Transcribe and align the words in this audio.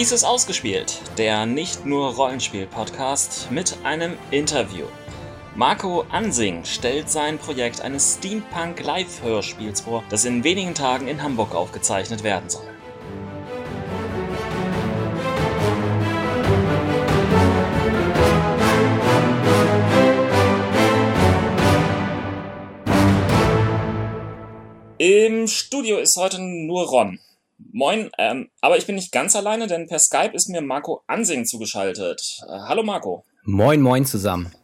Dies 0.00 0.12
ist 0.12 0.24
ausgespielt, 0.24 0.98
der 1.18 1.44
nicht 1.44 1.84
nur 1.84 2.14
Rollenspiel-Podcast 2.14 3.50
mit 3.50 3.76
einem 3.84 4.16
Interview. 4.30 4.86
Marco 5.54 6.06
Ansing 6.08 6.64
stellt 6.64 7.10
sein 7.10 7.36
Projekt 7.36 7.82
eines 7.82 8.14
Steampunk-Live-Hörspiels 8.14 9.82
vor, 9.82 10.02
das 10.08 10.24
in 10.24 10.42
wenigen 10.42 10.74
Tagen 10.74 11.06
in 11.06 11.22
Hamburg 11.22 11.54
aufgezeichnet 11.54 12.22
werden 12.22 12.48
soll. 12.48 12.64
Im 24.96 25.46
Studio 25.46 25.98
ist 25.98 26.16
heute 26.16 26.40
nur 26.40 26.88
Ron. 26.88 27.18
Moin, 27.72 28.10
ähm, 28.18 28.50
aber 28.60 28.78
ich 28.78 28.86
bin 28.86 28.94
nicht 28.94 29.12
ganz 29.12 29.36
alleine, 29.36 29.66
denn 29.66 29.86
per 29.86 29.98
Skype 29.98 30.32
ist 30.34 30.48
mir 30.48 30.60
Marco 30.60 31.02
Ansing 31.06 31.44
zugeschaltet. 31.44 32.40
Äh, 32.48 32.52
hallo 32.66 32.82
Marco. 32.82 33.24
Moin, 33.44 33.80
moin 33.80 34.04
zusammen. 34.04 34.54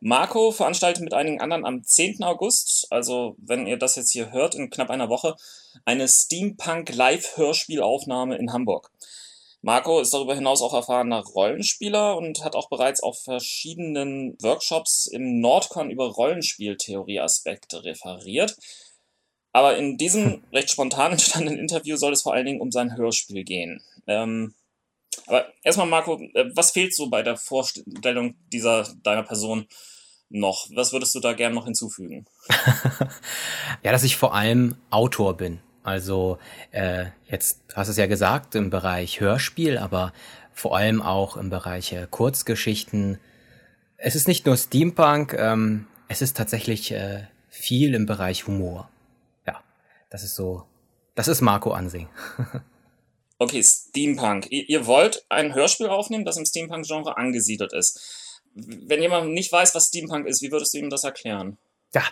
Marco 0.00 0.52
veranstaltet 0.52 1.02
mit 1.02 1.14
einigen 1.14 1.40
anderen 1.40 1.64
am 1.64 1.82
10. 1.82 2.22
August, 2.22 2.86
also 2.90 3.34
wenn 3.38 3.66
ihr 3.66 3.78
das 3.78 3.96
jetzt 3.96 4.12
hier 4.12 4.30
hört, 4.30 4.54
in 4.54 4.70
knapp 4.70 4.90
einer 4.90 5.08
Woche, 5.08 5.34
eine 5.84 6.06
Steampunk 6.06 6.94
Live-Hörspielaufnahme 6.94 8.36
in 8.36 8.52
Hamburg. 8.52 8.90
Marco 9.62 9.98
ist 9.98 10.14
darüber 10.14 10.34
hinaus 10.34 10.62
auch 10.62 10.74
erfahrener 10.74 11.24
Rollenspieler 11.24 12.16
und 12.16 12.44
hat 12.44 12.54
auch 12.54 12.68
bereits 12.68 13.02
auf 13.02 13.18
verschiedenen 13.18 14.36
Workshops 14.40 15.06
im 15.06 15.40
Nordcon 15.40 15.90
über 15.90 16.06
Rollenspieltheorie-Aspekte 16.08 17.82
referiert. 17.82 18.56
Aber 19.56 19.78
in 19.78 19.96
diesem 19.96 20.42
recht 20.52 20.70
spontan 20.70 21.12
entstandenen 21.12 21.58
Interview 21.58 21.96
soll 21.96 22.12
es 22.12 22.20
vor 22.20 22.34
allen 22.34 22.44
Dingen 22.44 22.60
um 22.60 22.70
sein 22.70 22.94
Hörspiel 22.94 23.42
gehen. 23.42 23.80
Ähm, 24.06 24.54
aber 25.26 25.46
erstmal, 25.62 25.86
Marco, 25.86 26.20
äh, 26.34 26.50
was 26.54 26.72
fehlt 26.72 26.94
so 26.94 27.08
bei 27.08 27.22
der 27.22 27.38
Vorstellung 27.38 28.34
dieser 28.52 28.86
deiner 29.02 29.22
Person 29.22 29.66
noch? 30.28 30.68
Was 30.74 30.92
würdest 30.92 31.14
du 31.14 31.20
da 31.20 31.32
gerne 31.32 31.54
noch 31.54 31.64
hinzufügen? 31.64 32.26
ja, 33.82 33.92
dass 33.92 34.04
ich 34.04 34.18
vor 34.18 34.34
allem 34.34 34.76
Autor 34.90 35.38
bin. 35.38 35.60
Also 35.82 36.36
äh, 36.72 37.06
jetzt 37.30 37.62
hast 37.74 37.86
du 37.86 37.92
es 37.92 37.96
ja 37.96 38.06
gesagt 38.06 38.54
im 38.56 38.68
Bereich 38.68 39.20
Hörspiel, 39.20 39.78
aber 39.78 40.12
vor 40.52 40.76
allem 40.76 41.00
auch 41.00 41.38
im 41.38 41.48
Bereich 41.48 41.94
äh, 41.94 42.06
Kurzgeschichten. 42.10 43.18
Es 43.96 44.16
ist 44.16 44.28
nicht 44.28 44.44
nur 44.44 44.58
Steampunk, 44.58 45.32
ähm, 45.32 45.86
es 46.08 46.20
ist 46.20 46.36
tatsächlich 46.36 46.92
äh, 46.92 47.22
viel 47.48 47.94
im 47.94 48.04
Bereich 48.04 48.46
Humor. 48.46 48.90
Das 50.16 50.22
ist 50.22 50.34
so, 50.34 50.62
das 51.14 51.28
ist 51.28 51.42
Marco 51.42 51.72
Ansing. 51.72 52.08
okay, 53.38 53.62
Steampunk. 53.62 54.50
Ihr, 54.50 54.66
ihr 54.66 54.86
wollt 54.86 55.26
ein 55.28 55.54
Hörspiel 55.54 55.88
aufnehmen, 55.88 56.24
das 56.24 56.38
im 56.38 56.46
Steampunk-Genre 56.46 57.18
angesiedelt 57.18 57.74
ist. 57.74 58.40
Wenn 58.54 59.02
jemand 59.02 59.34
nicht 59.34 59.52
weiß, 59.52 59.74
was 59.74 59.88
Steampunk 59.88 60.26
ist, 60.26 60.40
wie 60.40 60.50
würdest 60.50 60.72
du 60.72 60.78
ihm 60.78 60.88
das 60.88 61.04
erklären? 61.04 61.58
Ja, 61.96 62.02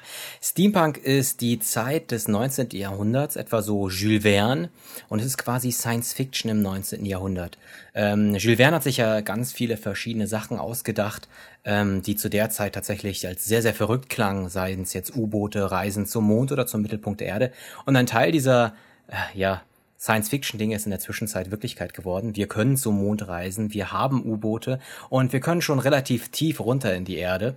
Steampunk 0.41 0.97
ist 0.97 1.43
die 1.43 1.59
Zeit 1.59 2.11
des 2.11 2.27
19. 2.27 2.71
Jahrhunderts, 2.71 3.37
etwa 3.37 3.61
so 3.61 3.91
Jules 3.91 4.23
Verne, 4.23 4.71
und 5.11 5.19
es 5.19 5.27
ist 5.27 5.37
quasi 5.37 5.73
Science 5.73 6.15
Fiction 6.15 6.51
im 6.51 6.63
19. 6.63 7.05
Jahrhundert. 7.05 7.59
Ähm, 7.95 8.35
Jules 8.37 8.57
Verne 8.57 8.77
hat 8.77 8.83
sich 8.83 8.97
ja 8.97 9.21
ganz 9.21 9.53
viele 9.53 9.77
verschiedene 9.77 10.27
Sachen 10.27 10.59
ausgedacht, 10.59 11.29
ähm, 11.67 12.01
die 12.01 12.17
zu 12.17 12.31
der 12.31 12.49
Zeit 12.49 12.75
tatsächlich 12.75 13.27
als 13.27 13.45
sehr, 13.45 13.61
sehr 13.61 13.75
verrückt 13.75 14.09
klangen, 14.09 14.49
seien 14.49 14.81
es 14.81 14.95
jetzt 14.95 15.15
U-Boote, 15.15 15.71
Reisen 15.71 16.07
zum 16.07 16.25
Mond 16.25 16.51
oder 16.51 16.67
zum 16.67 16.81
Mittelpunkt 16.81 17.21
der 17.21 17.29
Erde. 17.29 17.53
Und 17.85 17.95
ein 17.95 18.07
Teil 18.07 18.33
dieser, 18.33 18.75
äh, 19.09 19.39
ja, 19.39 19.61
Science-Fiction-Dinge 19.99 20.77
ist 20.77 20.87
in 20.87 20.93
der 20.93 21.01
Zwischenzeit 21.01 21.51
Wirklichkeit 21.51 21.93
geworden. 21.93 22.37
Wir 22.37 22.49
können 22.49 22.79
zum 22.79 22.97
Mond 22.97 23.29
reisen, 23.29 23.75
wir 23.75 23.93
haben 23.93 24.25
U-Boote 24.25 24.81
und 25.11 25.35
wir 25.35 25.41
können 25.41 25.61
schon 25.61 25.79
relativ 25.79 26.31
tief 26.31 26.61
runter 26.61 26.95
in 26.95 27.05
die 27.05 27.17
Erde. 27.17 27.55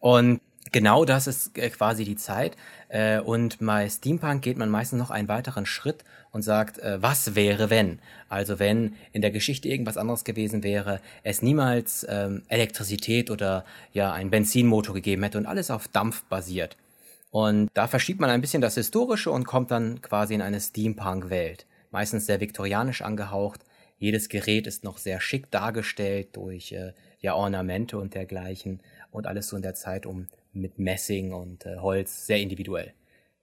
Und 0.00 0.40
genau 0.72 1.04
das 1.04 1.26
ist 1.26 1.56
äh, 1.58 1.70
quasi 1.70 2.04
die 2.04 2.16
Zeit. 2.16 2.56
Äh, 2.88 3.20
und 3.20 3.58
bei 3.60 3.88
Steampunk 3.88 4.42
geht 4.42 4.56
man 4.56 4.70
meistens 4.70 4.98
noch 4.98 5.10
einen 5.10 5.28
weiteren 5.28 5.66
Schritt 5.66 6.04
und 6.32 6.42
sagt, 6.42 6.78
äh, 6.78 7.02
was 7.02 7.34
wäre 7.34 7.70
wenn? 7.70 7.98
Also 8.28 8.58
wenn 8.58 8.94
in 9.12 9.22
der 9.22 9.30
Geschichte 9.30 9.68
irgendwas 9.68 9.96
anderes 9.96 10.24
gewesen 10.24 10.62
wäre, 10.62 11.00
es 11.22 11.42
niemals 11.42 12.06
ähm, 12.08 12.42
Elektrizität 12.48 13.30
oder 13.30 13.64
ja 13.92 14.12
einen 14.12 14.30
Benzinmotor 14.30 14.94
gegeben 14.94 15.22
hätte 15.22 15.38
und 15.38 15.46
alles 15.46 15.70
auf 15.70 15.88
Dampf 15.88 16.24
basiert. 16.24 16.76
Und 17.30 17.70
da 17.74 17.86
verschiebt 17.86 18.20
man 18.20 18.30
ein 18.30 18.40
bisschen 18.40 18.62
das 18.62 18.76
Historische 18.76 19.30
und 19.30 19.44
kommt 19.44 19.70
dann 19.70 20.00
quasi 20.00 20.34
in 20.34 20.42
eine 20.42 20.60
Steampunk-Welt. 20.60 21.66
Meistens 21.90 22.26
sehr 22.26 22.40
viktorianisch 22.40 23.02
angehaucht. 23.02 23.60
Jedes 23.98 24.28
Gerät 24.28 24.66
ist 24.66 24.84
noch 24.84 24.98
sehr 24.98 25.20
schick 25.20 25.50
dargestellt 25.50 26.36
durch 26.36 26.72
äh, 26.72 26.92
ja 27.20 27.34
Ornamente 27.34 27.98
und 27.98 28.14
dergleichen 28.14 28.82
und 29.10 29.26
alles 29.26 29.48
so 29.48 29.56
in 29.56 29.62
der 29.62 29.74
Zeit 29.74 30.06
um 30.06 30.28
mit 30.56 30.78
Messing 30.78 31.32
und 31.32 31.66
äh, 31.66 31.76
Holz, 31.78 32.26
sehr 32.26 32.38
individuell. 32.38 32.92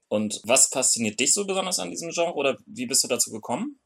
Und 0.07 0.41
was 0.46 0.68
fasziniert 0.68 1.19
dich 1.19 1.34
so 1.34 1.46
besonders 1.46 1.79
an 1.79 1.90
diesem 1.90 2.12
Genre 2.12 2.35
oder 2.35 2.57
wie 2.68 2.85
bist 2.85 3.03
du 3.03 3.07
dazu 3.07 3.31
gekommen? 3.31 3.79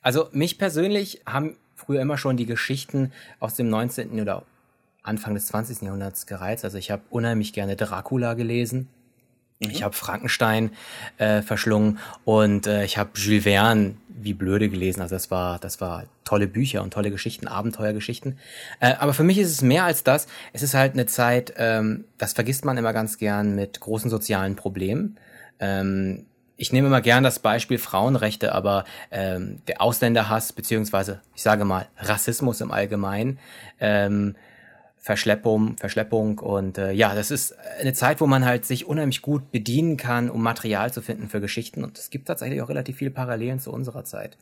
Also 0.00 0.28
mich 0.32 0.58
persönlich 0.58 1.22
haben 1.26 1.56
früher 1.76 2.00
immer 2.00 2.18
schon 2.18 2.36
die 2.36 2.46
Geschichten 2.46 3.12
aus 3.40 3.54
dem 3.54 3.68
19. 3.68 4.20
oder 4.20 4.44
Anfang 5.02 5.34
des 5.34 5.46
20. 5.46 5.82
Jahrhunderts 5.82 6.26
gereizt. 6.26 6.64
Also 6.64 6.78
ich 6.78 6.90
habe 6.90 7.02
unheimlich 7.10 7.52
gerne 7.52 7.76
Dracula 7.76 8.34
gelesen. 8.34 8.88
Mhm. 9.60 9.70
Ich 9.70 9.82
habe 9.82 9.94
Frankenstein 9.94 10.70
äh, 11.18 11.42
verschlungen 11.42 11.98
und 12.24 12.66
äh, 12.66 12.84
ich 12.84 12.98
habe 12.98 13.10
Jules 13.14 13.44
Verne 13.44 13.94
wie 14.08 14.32
blöde 14.32 14.68
gelesen. 14.68 15.02
Also 15.02 15.14
das 15.14 15.30
war, 15.30 15.58
das 15.58 15.80
war 15.80 16.04
tolle 16.24 16.46
Bücher 16.46 16.82
und 16.82 16.92
tolle 16.92 17.10
Geschichten, 17.10 17.46
Abenteuergeschichten. 17.46 18.38
Äh, 18.80 18.94
aber 18.98 19.12
für 19.12 19.24
mich 19.24 19.38
ist 19.38 19.50
es 19.50 19.62
mehr 19.62 19.84
als 19.84 20.04
das. 20.04 20.26
Es 20.52 20.62
ist 20.62 20.74
halt 20.74 20.94
eine 20.94 21.06
Zeit, 21.06 21.54
ähm, 21.56 22.04
das 22.18 22.32
vergisst 22.32 22.64
man 22.64 22.76
immer 22.78 22.92
ganz 22.92 23.18
gern 23.18 23.54
mit 23.54 23.80
großen 23.80 24.10
sozialen 24.10 24.56
Problemen. 24.56 25.18
Ähm, 25.60 26.26
ich 26.56 26.72
nehme 26.72 26.86
immer 26.86 27.00
gern 27.00 27.24
das 27.24 27.40
Beispiel 27.40 27.78
Frauenrechte, 27.78 28.54
aber 28.54 28.84
ähm, 29.10 29.60
der 29.66 29.82
Ausländerhass 29.82 30.52
beziehungsweise 30.52 31.20
ich 31.34 31.42
sage 31.42 31.64
mal 31.64 31.88
Rassismus 31.98 32.60
im 32.60 32.70
Allgemeinen. 32.70 33.38
Ähm, 33.80 34.36
Verschleppung, 35.04 35.76
Verschleppung 35.76 36.38
und 36.38 36.78
äh, 36.78 36.90
ja, 36.92 37.14
das 37.14 37.30
ist 37.30 37.54
eine 37.78 37.92
Zeit, 37.92 38.22
wo 38.22 38.26
man 38.26 38.46
halt 38.46 38.64
sich 38.64 38.86
unheimlich 38.86 39.20
gut 39.20 39.52
bedienen 39.52 39.98
kann, 39.98 40.30
um 40.30 40.42
Material 40.42 40.94
zu 40.94 41.02
finden 41.02 41.28
für 41.28 41.42
Geschichten 41.42 41.84
und 41.84 41.98
es 41.98 42.08
gibt 42.08 42.26
tatsächlich 42.26 42.62
auch 42.62 42.70
relativ 42.70 42.96
viele 42.96 43.10
Parallelen 43.10 43.60
zu 43.60 43.70
unserer 43.70 44.04
Zeit. 44.04 44.38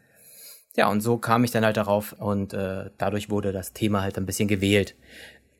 Ja, 0.76 0.88
und 0.88 1.00
so 1.00 1.18
kam 1.18 1.42
ich 1.42 1.50
dann 1.50 1.64
halt 1.64 1.78
darauf 1.78 2.12
und 2.12 2.54
äh, 2.54 2.90
dadurch 2.96 3.28
wurde 3.28 3.50
das 3.50 3.72
Thema 3.72 4.02
halt 4.02 4.16
ein 4.18 4.24
bisschen 4.24 4.46
gewählt. 4.46 4.94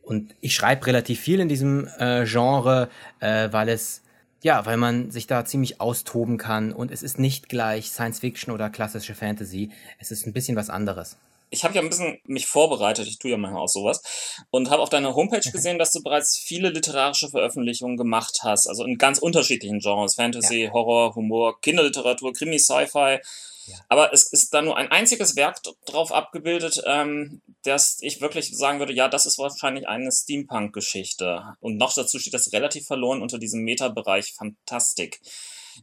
Und 0.02 0.36
ich 0.41 0.54
schreibe 0.54 0.86
relativ 0.86 1.18
viel 1.18 1.41
in 1.41 1.48
diesem 1.48 1.88
äh, 1.98 2.24
Genre, 2.24 2.88
äh, 3.18 3.48
weil 3.50 3.70
es 3.70 4.02
ja, 4.41 4.64
weil 4.66 4.76
man 4.76 5.10
sich 5.10 5.26
da 5.26 5.44
ziemlich 5.44 5.80
austoben 5.80 6.38
kann 6.38 6.72
und 6.72 6.92
es 6.92 7.02
ist 7.02 7.18
nicht 7.18 7.48
gleich 7.48 7.91
Science 7.91 8.20
Fiction 8.20 8.54
oder 8.54 8.70
klassische 8.70 9.16
Fantasy. 9.16 9.72
Es 9.98 10.12
ist 10.12 10.28
ein 10.28 10.32
bisschen 10.32 10.54
was 10.54 10.70
anderes 10.70 11.18
ich 11.52 11.64
habe 11.64 11.74
ja 11.74 11.82
ein 11.82 11.88
bisschen 11.90 12.18
mich 12.24 12.46
vorbereitet, 12.46 13.06
ich 13.06 13.18
tue 13.18 13.30
ja 13.30 13.36
manchmal 13.36 13.62
auch 13.62 13.68
sowas, 13.68 14.02
und 14.50 14.70
habe 14.70 14.82
auf 14.82 14.88
deiner 14.88 15.14
Homepage 15.14 15.48
gesehen, 15.52 15.78
dass 15.78 15.92
du 15.92 16.02
bereits 16.02 16.36
viele 16.36 16.70
literarische 16.70 17.28
Veröffentlichungen 17.28 17.96
gemacht 17.96 18.40
hast, 18.42 18.66
also 18.66 18.84
in 18.84 18.96
ganz 18.98 19.18
unterschiedlichen 19.18 19.78
Genres, 19.78 20.14
Fantasy, 20.14 20.64
ja. 20.64 20.72
Horror, 20.72 21.14
Humor, 21.14 21.60
Kinderliteratur, 21.60 22.32
Krimi, 22.32 22.58
Sci-Fi. 22.58 23.18
Ja. 23.66 23.76
Aber 23.88 24.12
es 24.12 24.32
ist 24.32 24.52
da 24.54 24.62
nur 24.62 24.76
ein 24.76 24.91
einziges 24.91 25.36
Werk 25.36 25.62
drauf 25.86 26.10
abgebildet, 26.10 26.82
ähm, 26.84 27.42
das 27.62 27.98
ich 28.00 28.21
wirklich 28.21 28.56
sagen 28.56 28.80
würde, 28.80 28.92
ja, 28.92 29.09
das 29.09 29.27
ist 29.27 29.38
wahrscheinlich 29.38 29.86
eine 29.86 30.10
Steampunk-Geschichte. 30.10 31.54
Und 31.60 31.77
noch 31.77 31.94
dazu 31.94 32.18
steht 32.18 32.34
das 32.34 32.53
relativ 32.53 32.86
verloren 32.86 33.22
unter 33.22 33.38
diesem 33.38 33.62
Meta-Bereich 33.62 34.32
Fantastik. 34.32 35.21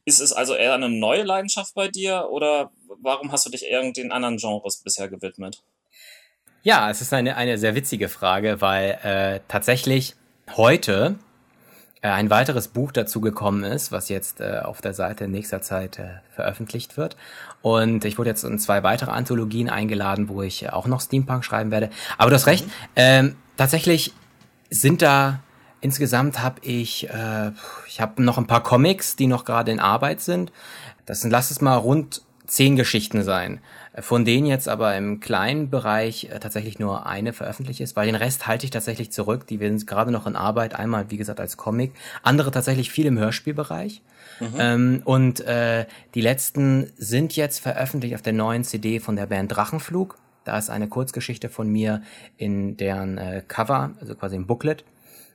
Ist 0.05 0.21
es 0.21 0.33
also 0.33 0.55
eher 0.55 0.73
eine 0.73 0.89
neue 0.89 1.23
Leidenschaft 1.23 1.73
bei 1.75 1.87
dir 1.87 2.27
oder 2.29 2.71
warum 3.01 3.31
hast 3.31 3.45
du 3.45 3.49
dich 3.49 3.65
eher 3.65 3.91
den 3.91 4.11
anderen 4.11 4.37
Genres 4.37 4.77
bisher 4.77 5.07
gewidmet? 5.07 5.63
Ja, 6.61 6.89
es 6.89 7.01
ist 7.01 7.13
eine, 7.13 7.37
eine 7.37 7.57
sehr 7.57 7.75
witzige 7.75 8.09
Frage, 8.09 8.59
weil 8.61 8.99
äh, 9.03 9.39
tatsächlich 9.47 10.15
heute 10.57 11.15
äh, 12.01 12.09
ein 12.09 12.29
weiteres 12.29 12.67
Buch 12.69 12.91
dazu 12.91 13.21
gekommen 13.21 13.63
ist, 13.63 13.91
was 13.91 14.09
jetzt 14.09 14.41
äh, 14.41 14.59
auf 14.63 14.81
der 14.81 14.93
Seite 14.93 15.25
in 15.25 15.31
nächster 15.31 15.61
Zeit 15.61 15.99
äh, 15.99 16.19
veröffentlicht 16.33 16.97
wird. 16.97 17.17
Und 17.61 18.05
ich 18.05 18.17
wurde 18.17 18.29
jetzt 18.29 18.43
in 18.43 18.59
zwei 18.59 18.83
weitere 18.83 19.11
Anthologien 19.11 19.69
eingeladen, 19.69 20.29
wo 20.29 20.41
ich 20.41 20.71
auch 20.71 20.87
noch 20.87 21.01
Steampunk 21.01 21.43
schreiben 21.43 21.71
werde. 21.71 21.89
Aber 22.17 22.29
du 22.29 22.35
hast 22.35 22.47
recht, 22.47 22.65
mhm. 22.65 22.71
ähm, 22.95 23.35
tatsächlich 23.57 24.13
sind 24.69 25.01
da 25.01 25.39
Insgesamt 25.81 26.41
habe 26.41 26.59
ich, 26.61 27.09
äh, 27.09 27.51
ich 27.87 28.01
habe 28.01 28.21
noch 28.21 28.37
ein 28.37 28.47
paar 28.47 28.63
Comics, 28.63 29.15
die 29.15 29.27
noch 29.27 29.45
gerade 29.45 29.71
in 29.71 29.79
Arbeit 29.79 30.21
sind. 30.21 30.51
Das 31.05 31.21
sind, 31.21 31.31
lass 31.31 31.51
es 31.51 31.61
mal 31.61 31.75
rund 31.75 32.21
zehn 32.49 32.75
Geschichten 32.75 33.23
sein. 33.23 33.61
Von 33.99 34.25
denen 34.25 34.45
jetzt 34.45 34.67
aber 34.67 34.95
im 34.95 35.19
kleinen 35.19 35.69
Bereich 35.69 36.25
äh, 36.25 36.39
tatsächlich 36.39 36.79
nur 36.79 37.05
eine 37.05 37.33
veröffentlicht 37.33 37.79
ist, 37.81 37.95
weil 37.95 38.07
den 38.07 38.15
Rest 38.15 38.47
halte 38.47 38.65
ich 38.65 38.71
tatsächlich 38.71 39.11
zurück. 39.11 39.47
Die 39.47 39.57
sind 39.57 39.87
gerade 39.87 40.11
noch 40.11 40.27
in 40.27 40.35
Arbeit. 40.35 40.75
Einmal, 40.75 41.09
wie 41.09 41.17
gesagt, 41.17 41.39
als 41.39 41.57
Comic. 41.57 41.93
Andere 42.23 42.51
tatsächlich 42.51 42.91
viel 42.91 43.05
im 43.05 43.17
Hörspielbereich. 43.17 44.01
Mhm. 44.39 44.47
Ähm, 44.57 45.01
und 45.05 45.41
äh, 45.41 45.85
die 46.15 46.21
letzten 46.21 46.91
sind 46.97 47.35
jetzt 47.35 47.59
veröffentlicht 47.59 48.15
auf 48.15 48.21
der 48.21 48.33
neuen 48.33 48.63
CD 48.63 48.99
von 48.99 49.15
der 49.15 49.25
Band 49.25 49.55
Drachenflug. 49.55 50.17
Da 50.45 50.57
ist 50.57 50.69
eine 50.69 50.87
Kurzgeschichte 50.87 51.49
von 51.49 51.69
mir 51.69 52.01
in 52.37 52.77
deren 52.77 53.17
äh, 53.17 53.43
Cover, 53.47 53.91
also 53.99 54.15
quasi 54.15 54.35
im 54.35 54.47
Booklet. 54.47 54.83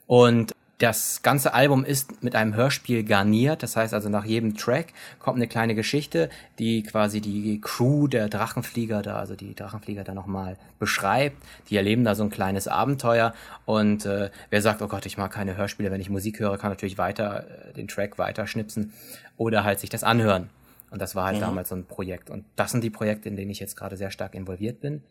Und 0.07 0.53
das 0.79 1.23
ganze 1.23 1.55
Album 1.55 1.85
ist 1.85 2.23
mit 2.23 2.35
einem 2.35 2.55
Hörspiel 2.55 3.05
garniert. 3.05 3.63
Das 3.63 3.77
heißt 3.77 3.95
also, 3.95 4.09
nach 4.09 4.25
jedem 4.25 4.57
Track 4.57 4.93
kommt 5.21 5.37
eine 5.37 5.47
kleine 5.47 5.75
Geschichte, 5.75 6.29
die 6.59 6.83
quasi 6.83 7.21
die 7.21 7.61
Crew 7.61 8.09
der 8.09 8.29
Drachenflieger 8.29 9.01
da, 9.01 9.17
also 9.17 9.37
die 9.37 9.55
Drachenflieger 9.55 10.03
da 10.03 10.15
nochmal 10.15 10.57
beschreibt. 10.81 11.37
Die 11.71 11.77
erleben 11.77 12.05
da 12.05 12.15
so 12.15 12.25
ein 12.25 12.31
kleines 12.31 12.67
Abenteuer. 12.67 13.35
Und 13.67 14.05
äh, 14.05 14.31
wer 14.51 14.63
sagt, 14.63 14.83
oh 14.83 14.89
Gott, 14.89 15.07
ich 15.07 15.17
mag 15.17 15.33
keine 15.33 15.57
Hörspiele, 15.57 15.91
wenn 15.91 16.01
ich 16.01 16.11
Musik 16.11 16.41
höre, 16.41 16.59
kann 16.59 16.71
natürlich 16.71 16.99
weiter 16.99 17.47
äh, 17.69 17.73
den 17.73 17.87
Track 17.87 18.19
weiter 18.19 18.47
schnipsen 18.47 18.93
oder 19.37 19.63
halt 19.63 19.79
sich 19.79 19.91
das 19.91 20.03
anhören. 20.03 20.51
Und 20.91 21.01
das 21.01 21.15
war 21.15 21.27
halt 21.27 21.37
mhm. 21.37 21.43
damals 21.43 21.69
so 21.69 21.77
ein 21.77 21.87
Projekt. 21.87 22.31
Und 22.31 22.45
das 22.57 22.73
sind 22.73 22.83
die 22.83 22.91
Projekte, 22.91 23.29
in 23.29 23.37
denen 23.37 23.51
ich 23.51 23.61
jetzt 23.61 23.77
gerade 23.77 23.97
sehr 23.97 24.11
stark 24.11 24.35
involviert 24.35 24.81
bin. 24.81 25.03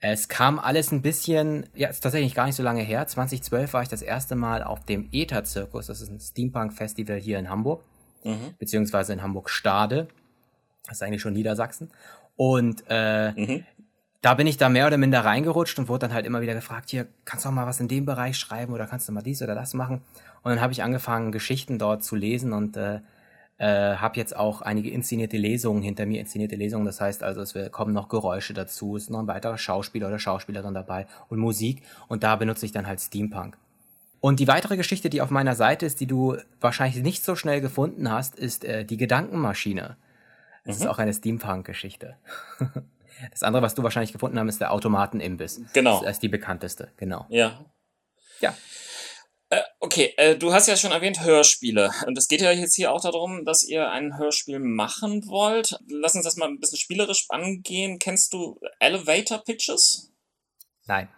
Es 0.00 0.28
kam 0.28 0.58
alles 0.58 0.92
ein 0.92 1.02
bisschen, 1.02 1.66
ja, 1.74 1.88
ist 1.88 2.00
tatsächlich 2.00 2.34
gar 2.34 2.46
nicht 2.46 2.56
so 2.56 2.62
lange 2.62 2.80
her. 2.80 3.06
2012 3.06 3.74
war 3.74 3.82
ich 3.82 3.88
das 3.88 4.00
erste 4.00 4.34
Mal 4.34 4.62
auf 4.62 4.84
dem 4.86 5.08
ETA-Zirkus. 5.12 5.86
Das 5.86 6.00
ist 6.00 6.10
ein 6.10 6.20
Steampunk-Festival 6.20 7.18
hier 7.18 7.38
in 7.38 7.50
Hamburg, 7.50 7.84
mhm. 8.24 8.54
beziehungsweise 8.58 9.12
in 9.12 9.22
Hamburg-Stade. 9.22 10.08
Das 10.86 10.96
ist 10.96 11.02
eigentlich 11.02 11.20
schon 11.20 11.34
Niedersachsen. 11.34 11.90
Und 12.34 12.82
äh, 12.88 13.32
mhm. 13.32 13.64
da 14.22 14.32
bin 14.32 14.46
ich 14.46 14.56
da 14.56 14.70
mehr 14.70 14.86
oder 14.86 14.96
minder 14.96 15.22
reingerutscht 15.22 15.78
und 15.78 15.88
wurde 15.88 16.06
dann 16.06 16.14
halt 16.14 16.24
immer 16.24 16.40
wieder 16.40 16.54
gefragt, 16.54 16.88
hier, 16.88 17.06
kannst 17.26 17.44
du 17.44 17.50
auch 17.50 17.54
mal 17.54 17.66
was 17.66 17.78
in 17.80 17.88
dem 17.88 18.06
Bereich 18.06 18.38
schreiben 18.38 18.72
oder 18.72 18.86
kannst 18.86 19.06
du 19.06 19.12
mal 19.12 19.20
dies 19.20 19.42
oder 19.42 19.54
das 19.54 19.74
machen? 19.74 20.00
Und 20.42 20.50
dann 20.50 20.62
habe 20.62 20.72
ich 20.72 20.82
angefangen, 20.82 21.30
Geschichten 21.30 21.78
dort 21.78 22.02
zu 22.02 22.16
lesen 22.16 22.54
und 22.54 22.78
äh, 22.78 23.00
äh, 23.60 23.96
habe 23.96 24.16
jetzt 24.16 24.34
auch 24.34 24.62
einige 24.62 24.88
inszenierte 24.88 25.36
Lesungen 25.36 25.82
hinter 25.82 26.06
mir, 26.06 26.18
inszenierte 26.18 26.56
Lesungen. 26.56 26.86
Das 26.86 26.98
heißt 27.00 27.22
also, 27.22 27.42
es 27.42 27.54
kommen 27.70 27.92
noch 27.92 28.08
Geräusche 28.08 28.54
dazu, 28.54 28.96
es 28.96 29.04
ist 29.04 29.10
noch 29.10 29.20
ein 29.20 29.26
weiterer 29.26 29.58
Schauspieler 29.58 30.08
oder 30.08 30.18
Schauspielerin 30.18 30.72
dabei 30.72 31.06
und 31.28 31.38
Musik. 31.38 31.82
Und 32.08 32.22
da 32.22 32.36
benutze 32.36 32.64
ich 32.64 32.72
dann 32.72 32.86
halt 32.86 33.00
Steampunk. 33.00 33.58
Und 34.20 34.40
die 34.40 34.48
weitere 34.48 34.78
Geschichte, 34.78 35.10
die 35.10 35.20
auf 35.20 35.30
meiner 35.30 35.54
Seite 35.54 35.84
ist, 35.84 36.00
die 36.00 36.06
du 36.06 36.38
wahrscheinlich 36.60 37.02
nicht 37.02 37.22
so 37.22 37.36
schnell 37.36 37.60
gefunden 37.60 38.10
hast, 38.10 38.38
ist 38.38 38.64
äh, 38.64 38.86
die 38.86 38.96
Gedankenmaschine. 38.96 39.96
Das 40.64 40.76
mhm. 40.76 40.82
ist 40.82 40.88
auch 40.88 40.98
eine 40.98 41.12
Steampunk-Geschichte. 41.12 42.16
Das 43.30 43.42
andere, 43.42 43.60
was 43.60 43.74
du 43.74 43.82
wahrscheinlich 43.82 44.14
gefunden 44.14 44.38
hast, 44.38 44.48
ist 44.48 44.62
der 44.62 44.72
Automatenimbiss. 44.72 45.60
Genau. 45.74 46.00
Das 46.00 46.12
ist 46.12 46.22
die 46.22 46.30
bekannteste, 46.30 46.88
genau. 46.96 47.26
Ja. 47.28 47.66
Ja. 48.40 48.54
Okay, 49.82 50.12
äh, 50.18 50.36
du 50.36 50.52
hast 50.52 50.68
ja 50.68 50.76
schon 50.76 50.92
erwähnt 50.92 51.24
Hörspiele. 51.24 51.90
Und 52.06 52.18
es 52.18 52.28
geht 52.28 52.42
ja 52.42 52.52
jetzt 52.52 52.76
hier 52.76 52.92
auch 52.92 53.00
darum, 53.00 53.46
dass 53.46 53.62
ihr 53.62 53.90
ein 53.90 54.18
Hörspiel 54.18 54.58
machen 54.58 55.26
wollt. 55.26 55.78
Lass 55.88 56.14
uns 56.14 56.24
das 56.24 56.36
mal 56.36 56.48
ein 56.48 56.60
bisschen 56.60 56.76
spielerisch 56.76 57.24
angehen. 57.30 57.98
Kennst 57.98 58.34
du 58.34 58.60
Elevator 58.78 59.42
Pitches? 59.42 60.12
Nein. 60.84 61.08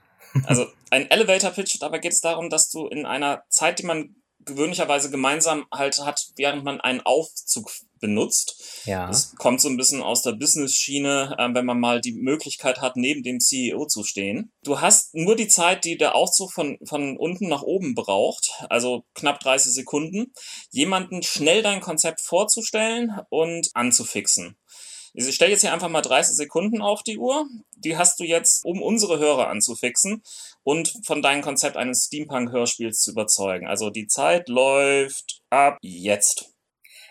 also 0.44 0.69
ein 0.91 1.11
Elevator 1.11 1.50
Pitch, 1.50 1.76
dabei 1.81 1.99
geht 1.99 2.12
es 2.12 2.20
darum, 2.20 2.50
dass 2.50 2.70
du 2.70 2.87
in 2.87 3.05
einer 3.05 3.43
Zeit, 3.49 3.81
die 3.81 3.87
man 3.87 4.22
gewöhnlicherweise 4.44 5.11
gemeinsam 5.11 5.67
halt 5.73 5.99
hat, 6.00 6.29
während 6.37 6.65
man 6.65 6.81
einen 6.81 7.00
Aufzug 7.00 7.71
benutzt. 8.03 8.83
Ja. 8.85 9.06
Das 9.06 9.35
kommt 9.37 9.61
so 9.61 9.69
ein 9.69 9.77
bisschen 9.77 10.03
aus 10.03 10.23
der 10.23 10.33
Business-Schiene, 10.33 11.37
äh, 11.39 11.55
wenn 11.55 11.65
man 11.65 11.81
mal 11.81 12.00
die 12.00 12.12
Möglichkeit 12.12 12.81
hat, 12.81 12.97
neben 12.97 13.23
dem 13.23 13.41
CEO 13.41 13.87
zu 13.87 14.05
stehen. 14.05 14.53
Du 14.65 14.81
hast 14.81 15.15
nur 15.15 15.37
die 15.37 15.49
Zeit, 15.49 15.85
die 15.85 15.97
der 15.97 16.15
Aufzug 16.15 16.53
von, 16.53 16.79
von 16.85 17.17
unten 17.17 17.49
nach 17.49 17.62
oben 17.62 17.94
braucht, 17.94 18.65
also 18.69 19.05
knapp 19.15 19.41
30 19.41 19.73
Sekunden, 19.73 20.33
jemanden 20.71 21.23
schnell 21.23 21.62
dein 21.62 21.81
Konzept 21.81 22.21
vorzustellen 22.21 23.21
und 23.31 23.71
anzufixen. 23.75 24.56
Ich 25.14 25.35
stelle 25.35 25.50
jetzt 25.50 25.61
hier 25.61 25.73
einfach 25.73 25.91
mal 25.91 26.00
30 26.00 26.37
Sekunden 26.37 26.81
auf 26.81 27.03
die 27.03 27.19
Uhr. 27.19 27.47
Die 27.76 27.97
hast 27.97 28.19
du 28.19 28.25
jetzt, 28.25 28.64
um 28.64 28.81
unsere 28.81 29.19
Hörer 29.19 29.49
anzufixen 29.49 30.23
und 30.62 30.94
von 31.05 31.20
deinem 31.20 31.43
Konzept 31.43 31.76
eines 31.76 32.06
Steampunk-Hörspiels 32.06 33.00
zu 33.00 33.11
überzeugen. 33.11 33.67
Also 33.67 33.91
die 33.91 34.06
Zeit 34.06 34.49
läuft 34.49 35.43
ab 35.50 35.76
jetzt. 35.82 36.53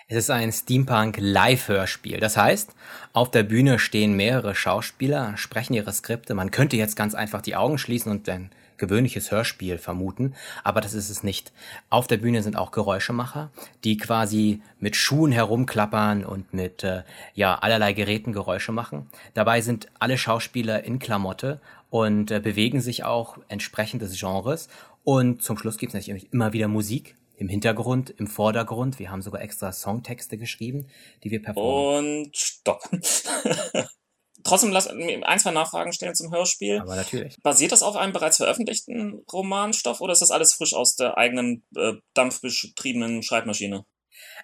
Es 0.07 0.17
ist 0.17 0.29
ein 0.29 0.51
Steampunk-Live-Hörspiel. 0.51 2.19
Das 2.19 2.37
heißt, 2.37 2.71
auf 3.13 3.29
der 3.29 3.43
Bühne 3.43 3.77
stehen 3.77 4.13
mehrere 4.13 4.55
Schauspieler, 4.55 5.37
sprechen 5.37 5.73
ihre 5.73 5.93
Skripte. 5.93 6.33
Man 6.33 6.51
könnte 6.51 6.75
jetzt 6.75 6.95
ganz 6.95 7.13
einfach 7.13 7.41
die 7.41 7.55
Augen 7.55 7.77
schließen 7.77 8.11
und 8.11 8.27
dann 8.27 8.51
gewöhnliches 8.81 9.31
Hörspiel 9.31 9.77
vermuten, 9.77 10.35
aber 10.65 10.81
das 10.81 10.93
ist 10.93 11.09
es 11.09 11.23
nicht. 11.23 11.53
Auf 11.89 12.07
der 12.07 12.17
Bühne 12.17 12.43
sind 12.43 12.57
auch 12.57 12.71
Geräuschemacher, 12.71 13.51
die 13.85 13.95
quasi 13.95 14.61
mit 14.79 14.97
Schuhen 14.97 15.31
herumklappern 15.31 16.25
und 16.25 16.53
mit 16.53 16.83
äh, 16.83 17.03
ja 17.33 17.55
allerlei 17.55 17.93
Geräten 17.93 18.33
Geräusche 18.33 18.73
machen. 18.73 19.09
Dabei 19.33 19.61
sind 19.61 19.87
alle 19.99 20.17
Schauspieler 20.17 20.83
in 20.83 20.99
Klamotte 20.99 21.61
und 21.89 22.31
äh, 22.31 22.41
bewegen 22.41 22.81
sich 22.81 23.05
auch 23.05 23.37
entsprechend 23.47 24.01
des 24.01 24.19
Genres. 24.19 24.67
Und 25.03 25.41
zum 25.41 25.57
Schluss 25.57 25.77
gibt 25.77 25.91
es 25.91 25.99
natürlich 25.99 26.33
immer 26.33 26.51
wieder 26.51 26.67
Musik 26.67 27.15
im 27.37 27.49
Hintergrund, 27.49 28.13
im 28.17 28.27
Vordergrund. 28.27 28.99
Wir 28.99 29.11
haben 29.11 29.21
sogar 29.21 29.41
extra 29.41 29.71
Songtexte 29.71 30.37
geschrieben, 30.37 30.87
die 31.23 31.31
wir 31.31 31.41
performen. 31.41 32.25
Und 32.25 32.37
stopp. 32.37 32.83
Trotzdem 34.43 34.71
lass 34.71 34.87
ein, 34.87 35.39
zwei 35.39 35.51
Nachfragen 35.51 35.93
stellen 35.93 36.15
zum 36.15 36.31
Hörspiel. 36.31 36.79
Aber 36.79 36.95
natürlich. 36.95 37.35
Basiert 37.41 37.71
das 37.71 37.83
auf 37.83 37.95
einem 37.95 38.13
bereits 38.13 38.37
veröffentlichten 38.37 39.23
Romanstoff 39.31 40.01
oder 40.01 40.13
ist 40.13 40.21
das 40.21 40.31
alles 40.31 40.53
frisch 40.53 40.73
aus 40.73 40.95
der 40.95 41.17
eigenen 41.17 41.63
äh, 41.75 41.93
dampfbetriebenen 42.13 43.23
Schreibmaschine? 43.23 43.85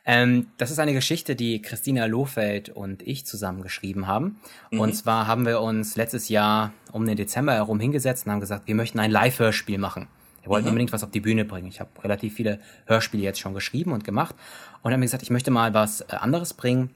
Ähm, 0.06 0.48
das 0.58 0.72
ist 0.72 0.80
eine 0.80 0.94
Geschichte, 0.94 1.36
die 1.36 1.62
Christina 1.62 2.06
Lohfeld 2.06 2.70
und 2.70 3.02
ich 3.06 3.26
zusammen 3.26 3.62
geschrieben 3.62 4.08
haben. 4.08 4.40
Mhm. 4.72 4.80
Und 4.80 4.94
zwar 4.94 5.28
haben 5.28 5.46
wir 5.46 5.62
uns 5.62 5.96
letztes 5.96 6.30
Jahr 6.30 6.74
um 6.92 7.06
den 7.06 7.18
Dezember 7.18 7.54
herum 7.54 7.80
hingesetzt 7.80 8.26
und 8.26 8.32
haben 8.32 8.40
gesagt, 8.40 8.68
wir 8.68 8.76
möchten 8.76 9.00
ein 9.00 9.12
Live-Hörspiel 9.12 9.78
machen. 9.78 10.08
Wir 10.42 10.50
wollten 10.50 10.66
mhm. 10.66 10.70
unbedingt 10.70 10.94
was 10.94 11.04
auf 11.04 11.12
die 11.12 11.20
Bühne 11.20 11.46
bringen. 11.46 11.68
Ich 11.68 11.80
habe 11.80 11.90
relativ 12.04 12.36
viele 12.36 12.60
Hörspiele 12.86 13.24
jetzt 13.24 13.40
schon 13.40 13.54
geschrieben 13.54 13.92
und 13.92 14.04
gemacht 14.04 14.36
und 14.82 14.94
haben 14.94 15.02
gesagt, 15.02 15.24
ich 15.24 15.30
möchte 15.30 15.52
mal 15.52 15.74
was 15.74 16.02
äh, 16.02 16.16
anderes 16.20 16.54
bringen. 16.54 16.92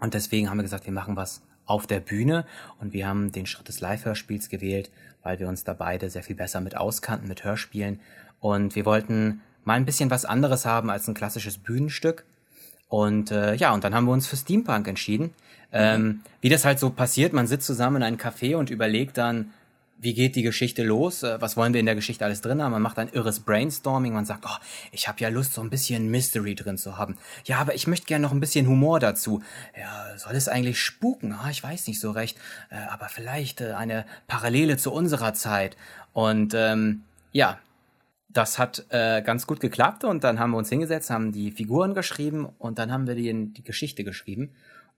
Und 0.00 0.14
deswegen 0.14 0.48
haben 0.48 0.56
wir 0.56 0.62
gesagt, 0.62 0.86
wir 0.86 0.92
machen 0.92 1.16
was 1.16 1.42
auf 1.70 1.86
der 1.86 2.00
Bühne 2.00 2.44
und 2.80 2.92
wir 2.92 3.06
haben 3.06 3.30
den 3.30 3.46
Schritt 3.46 3.68
des 3.68 3.80
Live-Hörspiels 3.80 4.48
gewählt, 4.48 4.90
weil 5.22 5.38
wir 5.38 5.48
uns 5.48 5.62
da 5.62 5.72
beide 5.72 6.10
sehr 6.10 6.24
viel 6.24 6.34
besser 6.34 6.60
mit 6.60 6.76
auskannten, 6.76 7.28
mit 7.28 7.44
Hörspielen. 7.44 8.00
Und 8.40 8.74
wir 8.74 8.84
wollten 8.84 9.40
mal 9.64 9.74
ein 9.74 9.84
bisschen 9.84 10.10
was 10.10 10.24
anderes 10.24 10.66
haben 10.66 10.90
als 10.90 11.06
ein 11.06 11.14
klassisches 11.14 11.58
Bühnenstück. 11.58 12.24
Und 12.88 13.30
äh, 13.30 13.54
ja, 13.54 13.72
und 13.72 13.84
dann 13.84 13.94
haben 13.94 14.06
wir 14.06 14.12
uns 14.12 14.26
für 14.26 14.36
Steampunk 14.36 14.88
entschieden. 14.88 15.32
Ähm, 15.72 16.22
wie 16.40 16.48
das 16.48 16.64
halt 16.64 16.80
so 16.80 16.90
passiert, 16.90 17.32
man 17.32 17.46
sitzt 17.46 17.68
zusammen 17.68 17.98
in 17.98 18.02
einem 18.02 18.16
Café 18.16 18.56
und 18.56 18.70
überlegt 18.70 19.16
dann, 19.16 19.52
wie 20.02 20.14
geht 20.14 20.34
die 20.34 20.42
Geschichte 20.42 20.82
los? 20.82 21.22
Äh, 21.22 21.40
was 21.40 21.56
wollen 21.56 21.72
wir 21.72 21.80
in 21.80 21.86
der 21.86 21.94
Geschichte 21.94 22.24
alles 22.24 22.40
drin 22.40 22.62
haben? 22.62 22.72
Man 22.72 22.82
macht 22.82 22.98
ein 22.98 23.10
irres 23.12 23.40
Brainstorming. 23.40 24.12
Man 24.12 24.24
sagt, 24.24 24.44
oh, 24.46 24.56
ich 24.92 25.08
habe 25.08 25.20
ja 25.20 25.28
Lust, 25.28 25.54
so 25.54 25.60
ein 25.60 25.70
bisschen 25.70 26.10
Mystery 26.10 26.54
drin 26.54 26.78
zu 26.78 26.96
haben. 26.96 27.18
Ja, 27.44 27.58
aber 27.58 27.74
ich 27.74 27.86
möchte 27.86 28.06
gerne 28.06 28.22
noch 28.22 28.32
ein 28.32 28.40
bisschen 28.40 28.66
Humor 28.66 29.00
dazu. 29.00 29.42
Ja, 29.78 30.16
soll 30.16 30.34
es 30.34 30.48
eigentlich 30.48 30.80
spuken? 30.80 31.32
Ah, 31.32 31.50
ich 31.50 31.62
weiß 31.62 31.86
nicht 31.86 32.00
so 32.00 32.10
recht. 32.10 32.38
Äh, 32.70 32.76
aber 32.90 33.08
vielleicht 33.08 33.60
äh, 33.60 33.72
eine 33.72 34.06
Parallele 34.26 34.76
zu 34.76 34.92
unserer 34.92 35.34
Zeit. 35.34 35.76
Und 36.12 36.54
ähm, 36.54 37.02
ja, 37.32 37.58
das 38.28 38.58
hat 38.58 38.86
äh, 38.88 39.22
ganz 39.22 39.46
gut 39.46 39.60
geklappt. 39.60 40.04
Und 40.04 40.24
dann 40.24 40.38
haben 40.38 40.52
wir 40.52 40.58
uns 40.58 40.70
hingesetzt, 40.70 41.10
haben 41.10 41.32
die 41.32 41.50
Figuren 41.50 41.94
geschrieben 41.94 42.48
und 42.58 42.78
dann 42.78 42.90
haben 42.90 43.06
wir 43.06 43.14
die, 43.14 43.52
die 43.52 43.64
Geschichte 43.64 44.04
geschrieben. 44.04 44.50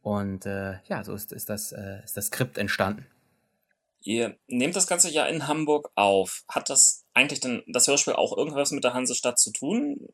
Und 0.02 0.46
äh, 0.46 0.74
ja, 0.88 1.04
so 1.04 1.14
ist, 1.14 1.32
ist, 1.32 1.48
das, 1.48 1.72
äh, 1.72 2.02
ist 2.04 2.16
das 2.16 2.26
Skript 2.26 2.58
entstanden. 2.58 3.06
Ihr 4.04 4.36
nehmt 4.48 4.76
das 4.76 4.86
ganze 4.86 5.10
ja 5.10 5.26
in 5.26 5.46
Hamburg 5.46 5.90
auf. 5.94 6.42
Hat 6.48 6.70
das 6.70 7.04
eigentlich 7.14 7.40
denn 7.40 7.62
das 7.66 7.86
Hörspiel 7.86 8.14
auch 8.14 8.36
irgendwas 8.36 8.72
mit 8.72 8.84
der 8.84 8.94
Hansestadt 8.94 9.38
zu 9.38 9.52
tun? 9.52 10.08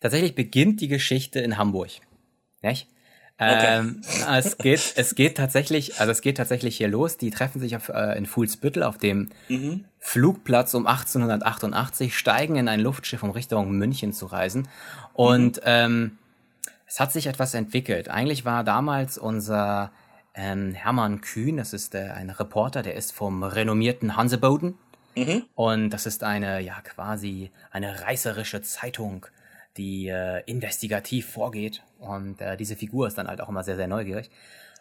Tatsächlich 0.00 0.34
beginnt 0.34 0.80
die 0.80 0.88
Geschichte 0.88 1.40
in 1.40 1.58
Hamburg. 1.58 1.90
Nicht? 2.62 2.88
Okay. 3.38 3.78
Ähm, 3.78 4.00
es 4.32 4.56
geht, 4.56 4.92
es 4.96 5.14
geht 5.14 5.36
tatsächlich, 5.36 6.00
also 6.00 6.10
es 6.10 6.22
geht 6.22 6.38
tatsächlich 6.38 6.76
hier 6.76 6.88
los. 6.88 7.18
Die 7.18 7.30
treffen 7.30 7.60
sich 7.60 7.76
auf, 7.76 7.88
äh, 7.88 8.16
in 8.16 8.26
Fuhlsbüttel 8.26 8.82
auf 8.82 8.98
dem 8.98 9.30
mhm. 9.48 9.84
Flugplatz 9.98 10.72
um 10.74 10.86
1888, 10.86 12.16
steigen 12.16 12.56
in 12.56 12.68
ein 12.68 12.80
Luftschiff, 12.80 13.22
um 13.22 13.30
Richtung 13.30 13.72
München 13.72 14.12
zu 14.12 14.26
reisen. 14.26 14.68
Und 15.12 15.56
mhm. 15.56 15.62
ähm, 15.64 16.18
es 16.86 17.00
hat 17.00 17.12
sich 17.12 17.26
etwas 17.26 17.52
entwickelt. 17.52 18.08
Eigentlich 18.08 18.44
war 18.44 18.64
damals 18.64 19.18
unser 19.18 19.92
ähm, 20.36 20.74
Hermann 20.74 21.22
Kühn, 21.22 21.56
das 21.56 21.72
ist 21.72 21.94
äh, 21.94 22.10
ein 22.10 22.30
Reporter, 22.30 22.82
der 22.82 22.94
ist 22.94 23.12
vom 23.12 23.42
renommierten 23.42 24.16
Hanseboden. 24.16 24.74
Mhm. 25.16 25.44
Und 25.54 25.90
das 25.90 26.04
ist 26.04 26.22
eine, 26.22 26.60
ja, 26.60 26.80
quasi 26.82 27.50
eine 27.70 28.02
reißerische 28.02 28.60
Zeitung, 28.60 29.26
die 29.78 30.08
äh, 30.08 30.42
investigativ 30.44 31.26
vorgeht. 31.26 31.82
Und 31.98 32.40
äh, 32.42 32.56
diese 32.58 32.76
Figur 32.76 33.06
ist 33.06 33.16
dann 33.16 33.28
halt 33.28 33.40
auch 33.40 33.48
immer 33.48 33.64
sehr, 33.64 33.76
sehr 33.76 33.88
neugierig. 33.88 34.30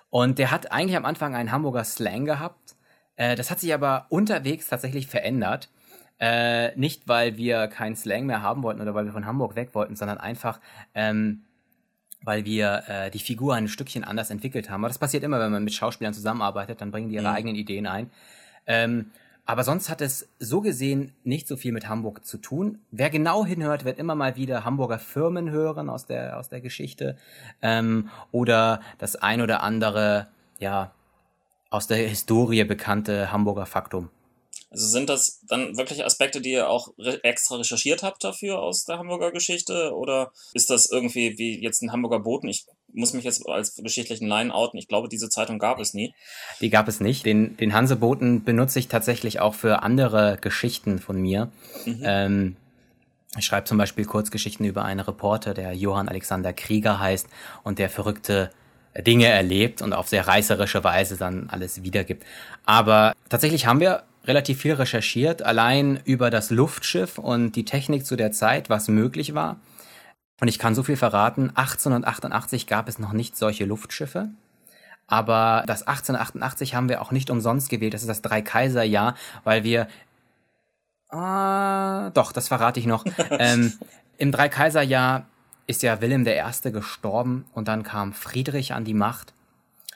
Und 0.10 0.40
der 0.40 0.52
hat 0.52 0.72
eigentlich 0.74 0.98
am 0.98 1.06
Anfang 1.06 1.36
einen 1.36 1.52
Hamburger 1.54 1.86
Slang 1.86 2.26
gehabt. 2.26 2.76
Äh, 3.16 3.38
das 3.38 3.50
hat 3.50 3.62
sich 3.62 3.74
aber 3.74 4.08
unterwegs 4.10 4.68
tatsächlich 4.68 5.08
verändert. 5.08 5.70
Äh, 6.20 6.76
nicht, 6.78 7.08
weil 7.08 7.38
wir 7.38 7.68
keinen 7.68 7.96
Slang 7.96 8.26
mehr 8.26 8.42
haben 8.42 8.62
wollten 8.62 8.82
oder 8.82 8.94
weil 8.94 9.06
wir 9.06 9.14
von 9.14 9.26
Hamburg 9.26 9.56
weg 9.56 9.70
wollten, 9.74 9.96
sondern 9.96 10.18
einfach, 10.18 10.60
ähm, 10.94 11.44
weil 12.26 12.44
wir 12.44 12.84
äh, 12.88 13.12
die 13.12 13.20
Figur 13.20 13.56
ein 13.56 13.68
Stückchen 13.68 14.04
anders 14.04 14.32
entwickelt 14.32 14.70
haben. 14.70 14.84
Aber 14.84 14.90
das 14.90 14.98
passiert 14.98 15.24
immer, 15.24 15.40
wenn 15.40 15.52
man 15.52 15.64
mit 15.64 15.74
Schauspielern 15.74 16.14
zusammenarbeitet, 16.14 16.82
dann 16.82 16.92
bringen 16.92 17.10
die 17.10 17.16
ihre 17.16 17.30
mhm. 17.30 17.36
eigenen 17.36 17.56
Ideen 17.56 17.88
ein. 17.88 18.10
Ähm, 18.66 19.12
aber 19.46 19.64
sonst 19.64 19.90
hat 19.90 20.02
es 20.02 20.28
so 20.40 20.60
gesehen 20.60 21.14
nicht 21.24 21.48
so 21.48 21.56
viel 21.56 21.72
mit 21.72 21.88
Hamburg 21.88 22.26
zu 22.26 22.40
tun. 22.40 22.80
Wer 22.90 23.12
genau 23.12 23.46
hinhört, 23.46 23.86
wird 23.86 24.00
immer 24.00 24.16
mal 24.16 24.36
wieder 24.36 24.66
Hamburger 24.66 24.98
Firmen 24.98 25.52
hören 25.52 25.88
aus 25.88 26.08
der, 26.08 26.40
aus 26.40 26.50
der 26.50 26.62
Geschichte. 26.62 27.16
Ähm, 27.62 28.10
oder 28.32 28.82
das 28.98 29.16
ein 29.16 29.42
oder 29.42 29.62
andere, 29.62 30.28
ja, 30.58 30.92
aus 31.70 31.86
der 31.86 31.98
Historie 31.98 32.64
bekannte 32.64 33.32
Hamburger 33.32 33.68
Faktum. 33.68 34.10
Also 34.76 34.88
sind 34.88 35.08
das 35.08 35.40
dann 35.48 35.78
wirklich 35.78 36.04
Aspekte, 36.04 36.42
die 36.42 36.52
ihr 36.52 36.70
auch 36.70 36.90
re 36.98 37.24
extra 37.24 37.56
recherchiert 37.56 38.04
habt 38.04 38.22
dafür 38.26 38.60
aus 38.60 38.84
der 38.84 38.98
Hamburger 38.98 39.32
Geschichte? 39.32 39.94
Oder 39.96 40.34
ist 40.54 40.70
das 40.70 40.92
irgendwie 40.92 41.38
wie 41.38 41.64
jetzt 41.64 41.82
ein 41.82 41.94
Hamburger 41.94 42.20
Boten? 42.20 42.50
Ich 42.50 42.66
muss 42.94 43.14
mich 43.14 43.24
jetzt 43.24 43.48
als 43.48 43.76
geschichtlichen 43.76 44.28
Laien 44.28 44.52
outen. 44.52 44.78
Ich 44.78 44.90
glaube, 44.90 45.08
diese 45.08 45.30
Zeitung 45.30 45.60
gab 45.60 45.80
es 45.80 45.94
nie. 45.94 46.14
Die 46.60 46.70
gab 46.70 46.90
es 46.90 47.00
nicht. 47.00 47.26
Den, 47.26 47.56
den 47.56 47.72
Hanseboten 47.72 48.44
benutze 48.44 48.80
ich 48.80 48.90
tatsächlich 48.90 49.40
auch 49.40 49.54
für 49.54 49.82
andere 49.82 50.38
Geschichten 50.42 51.00
von 51.00 51.22
mir. 51.22 51.50
Mhm. 51.86 52.02
Ähm, 52.04 52.56
ich 53.38 53.46
schreibe 53.46 53.66
zum 53.66 53.78
Beispiel 53.78 54.04
Kurzgeschichten 54.04 54.66
über 54.66 54.84
einen 54.84 55.00
Reporter, 55.00 55.54
der 55.54 55.72
Johann 55.72 56.10
Alexander 56.10 56.52
Krieger 56.52 57.00
heißt 57.00 57.28
und 57.64 57.80
der 57.80 57.90
verrückte 57.90 58.52
Dinge 58.98 59.28
erlebt 59.28 59.82
und 59.82 59.94
auf 59.94 60.10
sehr 60.10 60.28
reißerische 60.28 60.84
Weise 60.84 61.16
dann 61.16 61.50
alles 61.50 61.84
wiedergibt. 61.84 62.26
Aber 62.66 63.14
tatsächlich 63.30 63.68
haben 63.68 63.80
wir 63.80 64.04
relativ 64.28 64.62
viel 64.62 64.74
recherchiert, 64.74 65.44
allein 65.44 66.00
über 66.06 66.30
das 66.30 66.50
Luftschiff 66.50 67.18
und 67.18 67.54
die 67.54 67.66
Technik 67.66 68.06
zu 68.06 68.16
der 68.16 68.32
Zeit, 68.32 68.70
was 68.70 68.88
möglich 68.88 69.34
war. 69.34 69.58
Und 70.42 70.48
ich 70.48 70.60
kann 70.60 70.76
so 70.76 70.84
viel 70.84 70.98
verraten, 70.98 71.52
1888 71.56 72.68
gab 72.68 72.90
es 72.90 73.00
noch 73.00 73.14
nicht 73.14 73.38
solche 73.38 73.66
Luftschiffe. 73.66 74.30
Aber 75.08 75.64
das 75.68 75.84
1888 75.84 76.76
haben 76.76 76.90
wir 76.90 77.02
auch 77.02 77.12
nicht 77.12 77.30
umsonst 77.30 77.70
gewählt. 77.70 77.94
Das 77.94 78.02
ist 78.02 78.10
das 78.10 78.22
Drei-Kaiser-Jahr, 78.22 79.16
weil 79.44 79.64
wir. 79.64 79.88
Ah, 81.10 82.10
doch, 82.10 82.32
das 82.32 82.48
verrate 82.48 82.80
ich 82.80 82.88
noch. 82.88 83.06
ähm, 83.32 83.74
Im 84.18 84.32
Drei-Kaiser-Jahr 84.32 85.28
ist 85.68 85.84
ja 85.84 86.02
Wilhelm 86.02 86.26
I. 86.28 86.72
gestorben 86.72 87.46
und 87.54 87.68
dann 87.68 87.84
kam 87.84 88.14
Friedrich 88.14 88.74
an 88.74 88.84
die 88.84 88.94
Macht. 88.94 89.34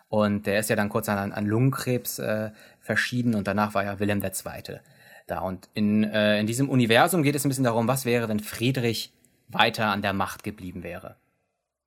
Und 0.09 0.47
der 0.47 0.59
ist 0.59 0.69
ja 0.69 0.75
dann 0.75 0.89
kurz 0.89 1.07
an, 1.07 1.31
an 1.31 1.45
Lungenkrebs 1.45 2.19
äh, 2.19 2.51
verschieden 2.81 3.35
und 3.35 3.47
danach 3.47 3.75
war 3.75 3.85
ja 3.85 3.99
Wilhelm 3.99 4.23
II. 4.23 4.79
da. 5.27 5.39
Und 5.39 5.69
in, 5.75 6.03
äh, 6.03 6.39
in 6.39 6.47
diesem 6.47 6.67
Universum 6.67 7.21
geht 7.21 7.35
es 7.35 7.45
ein 7.45 7.49
bisschen 7.49 7.63
darum, 7.63 7.87
was 7.87 8.05
wäre, 8.05 8.27
wenn 8.27 8.39
Friedrich 8.39 9.13
weiter 9.47 9.87
an 9.87 10.01
der 10.01 10.13
Macht 10.13 10.43
geblieben 10.43 10.83
wäre. 10.83 11.15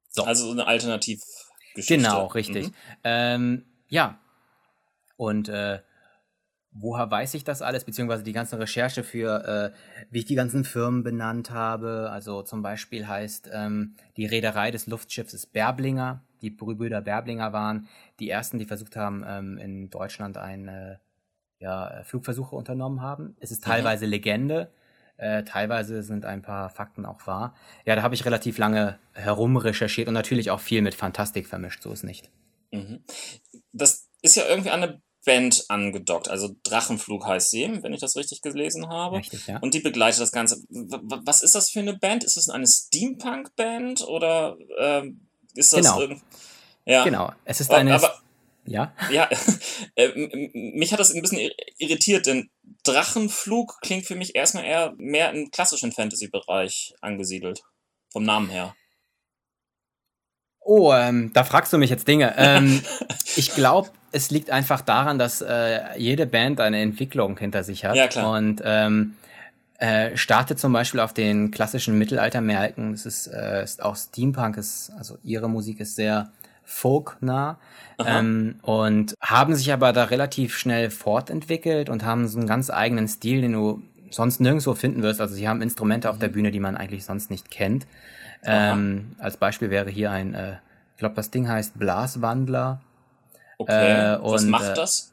So. 0.09 0.25
Also 0.25 0.51
eine 0.51 0.67
Alternativgeschichte. 0.67 1.97
Genau, 1.97 2.27
richtig. 2.27 2.69
Mhm. 2.69 2.75
Ähm, 3.03 3.65
ja. 3.89 4.19
Und 5.17 5.49
äh, 5.49 5.81
woher 6.73 7.11
weiß 7.11 7.35
ich 7.35 7.45
das 7.45 7.63
alles, 7.63 7.85
beziehungsweise 7.85 8.23
die 8.23 8.33
ganze 8.33 8.59
Recherche 8.59 9.03
für, 9.03 9.73
äh, 9.75 10.07
wie 10.11 10.21
ich 10.21 10.25
die 10.25 10.35
ganzen 10.35 10.65
Firmen 10.65 11.03
benannt 11.03 11.51
habe. 11.51 12.09
Also 12.11 12.43
zum 12.43 12.63
Beispiel 12.63 13.07
heißt 13.07 13.51
ähm, 13.53 13.97
die 14.17 14.27
Reederei 14.27 14.71
des 14.71 14.87
Luftschiffs 14.87 15.35
ist 15.35 15.53
Berblinger. 15.53 16.23
Die 16.43 16.51
Brüder 16.51 17.01
Berblinger 17.01 17.53
waren 17.53 17.89
die 18.19 18.29
ersten, 18.29 18.59
die 18.59 18.67
versucht 18.67 18.97
haben, 18.97 19.25
ähm, 19.27 19.59
in 19.59 19.89
Deutschland 19.91 20.37
eine 20.37 21.01
ja, 21.59 22.03
Flugversuche 22.05 22.55
unternommen 22.55 23.01
haben. 23.01 23.37
Es 23.41 23.51
ist 23.51 23.65
mhm. 23.65 23.71
teilweise 23.71 24.05
mhm. 24.05 24.11
Legende, 24.11 24.73
äh, 25.17 25.45
teilweise 25.45 26.03
sind 26.03 26.25
ein 26.25 26.43
paar 26.43 26.69
Fakten 26.69 27.07
auch 27.07 27.27
wahr. 27.27 27.55
Ja, 27.87 27.95
da 27.95 28.03
habe 28.03 28.15
ich 28.15 28.25
relativ 28.25 28.59
lange 28.59 28.99
herum 29.13 29.57
recherchiert 29.57 30.09
und 30.09 30.15
natürlich 30.15 30.51
auch 30.51 30.61
viel 30.61 30.83
mit 30.83 30.95
Fantastik 30.95 31.47
vermischt, 31.47 31.83
so 31.83 31.93
ist 31.93 32.03
nicht. 32.03 32.31
Mhm. 32.73 33.05
Das 33.73 34.09
ist 34.21 34.37
ja 34.37 34.45
irgendwie 34.49 34.71
an 34.71 34.83
eine 34.83 35.03
Band 35.25 35.67
angedockt, 35.69 36.29
also 36.29 36.57
Drachenflug 36.65 37.25
heißt 37.25 37.51
sie, 37.51 37.79
wenn 37.83 37.93
ich 37.93 38.01
das 38.01 38.17
richtig 38.17 38.43
gelesen 38.43 38.89
habe. 38.89 39.19
Richtig, 39.19 39.47
ja. 39.47 39.59
Und 39.61 39.75
die 39.75 39.81
begleitet 39.81 40.21
das 40.21 40.33
Ganze. 40.33 40.57
Was 40.69 41.43
ist 41.43 41.55
das 41.55 41.71
für 41.71 41.79
eine 41.79 41.97
Band? 41.97 42.25
Ist 42.25 42.37
es 42.37 42.49
eine 42.49 42.67
Steampunk-Band 42.67 44.03
oder 44.09 44.57
ähm, 44.81 45.29
ist 45.55 45.73
das 45.73 45.81
genau. 45.81 46.17
Ja. 46.85 47.05
Genau. 47.05 47.33
Es 47.45 47.61
ist 47.61 47.71
eine. 47.73 47.95
Aber, 47.95 48.21
ja. 48.65 48.93
Ja. 49.11 49.29
Äh, 49.95 50.09
mich 50.55 50.91
hat 50.91 51.01
das 51.01 51.13
ein 51.13 51.21
bisschen 51.21 51.51
irritiert, 51.77 52.25
denn 52.25 52.49
Drachenflug 52.83 53.79
klingt 53.83 54.07
für 54.07 54.15
mich 54.15 54.35
erstmal 54.35 54.65
eher 54.65 54.95
mehr 54.97 55.31
im 55.31 55.51
klassischen 55.51 55.93
Fantasy-Bereich 55.93 56.95
angesiedelt. 57.03 57.63
Vom 58.11 58.23
Namen 58.23 58.49
her. 58.49 58.75
Oh, 60.61 60.95
ähm, 60.95 61.31
da 61.35 61.45
fragst 61.45 61.75
du 61.75 61.79
mich 61.79 61.91
jetzt 61.91 62.09
Dinge. 62.09 62.35
Ähm, 62.39 62.83
ich 63.37 63.55
glaube, 63.55 63.91
es 64.13 64.31
liegt 64.31 64.51
einfach 64.51 64.81
daran, 64.81 65.19
dass 65.19 65.43
äh, 65.43 65.99
jede 65.99 66.27
Band 66.27 66.61
eine 66.61 66.81
Entwicklung 66.81 67.37
hinter 67.37 67.65
sich 67.65 67.85
hat. 67.85 67.97
Ja, 67.97 68.09
klar. 68.09 68.39
Und 68.39 68.63
ähm, 68.65 69.17
äh, 69.83 70.17
startet 70.17 70.61
zum 70.61 70.73
Beispiel 70.73 71.01
auf 71.01 71.13
den 71.13 71.51
klassischen 71.51 71.99
Mittelaltermärkten. 71.99 72.95
Es 72.95 73.05
ist, 73.05 73.27
äh, 73.27 73.65
ist 73.65 73.83
auch 73.83 73.97
Steampunk, 73.97 74.57
ist, 74.57 74.93
also 74.97 75.19
ihre 75.25 75.51
Musik 75.51 75.81
ist 75.81 75.97
sehr 75.97 76.31
folknah. 76.63 77.59
Ähm, 77.99 78.61
und 78.63 79.15
haben 79.21 79.57
sich 79.57 79.73
aber 79.73 79.93
da 79.93 80.05
relativ 80.05 80.57
schnell 80.57 80.91
fortentwickelt 80.91 81.89
und 81.89 82.05
haben 82.05 82.29
so 82.29 82.39
einen 82.39 82.47
ganz 82.47 82.71
eigenen 82.71 83.09
Stil, 83.09 83.41
den 83.41 83.55
du 83.55 83.83
sonst 84.09 84.41
nirgendwo 84.41 84.75
finden 84.75 85.03
wirst. 85.03 85.21
Also 85.21 85.35
sie 85.35 85.49
haben 85.49 85.61
Instrumente 85.61 86.11
auf 86.11 86.19
der 86.21 86.29
mhm. 86.29 86.35
Bühne, 86.35 86.51
die 86.53 86.61
man 86.61 86.77
eigentlich 86.77 87.05
sonst 87.05 87.29
nicht 87.29 87.51
kennt. 87.51 87.89
Ähm, 88.45 89.17
als 89.19 89.37
Beispiel 89.37 89.71
wäre 89.71 89.91
hier 89.91 90.13
ein, 90.13 90.35
äh, 90.35 90.59
ich 90.93 90.99
glaube, 90.99 91.17
das 91.17 91.33
Ding 91.33 91.49
heißt 91.49 91.77
Blaswandler. 91.77 92.81
Okay. 93.59 94.15
Äh, 94.15 94.19
und, 94.19 94.33
Was 94.33 94.45
macht 94.45 94.77
das? 94.79 95.13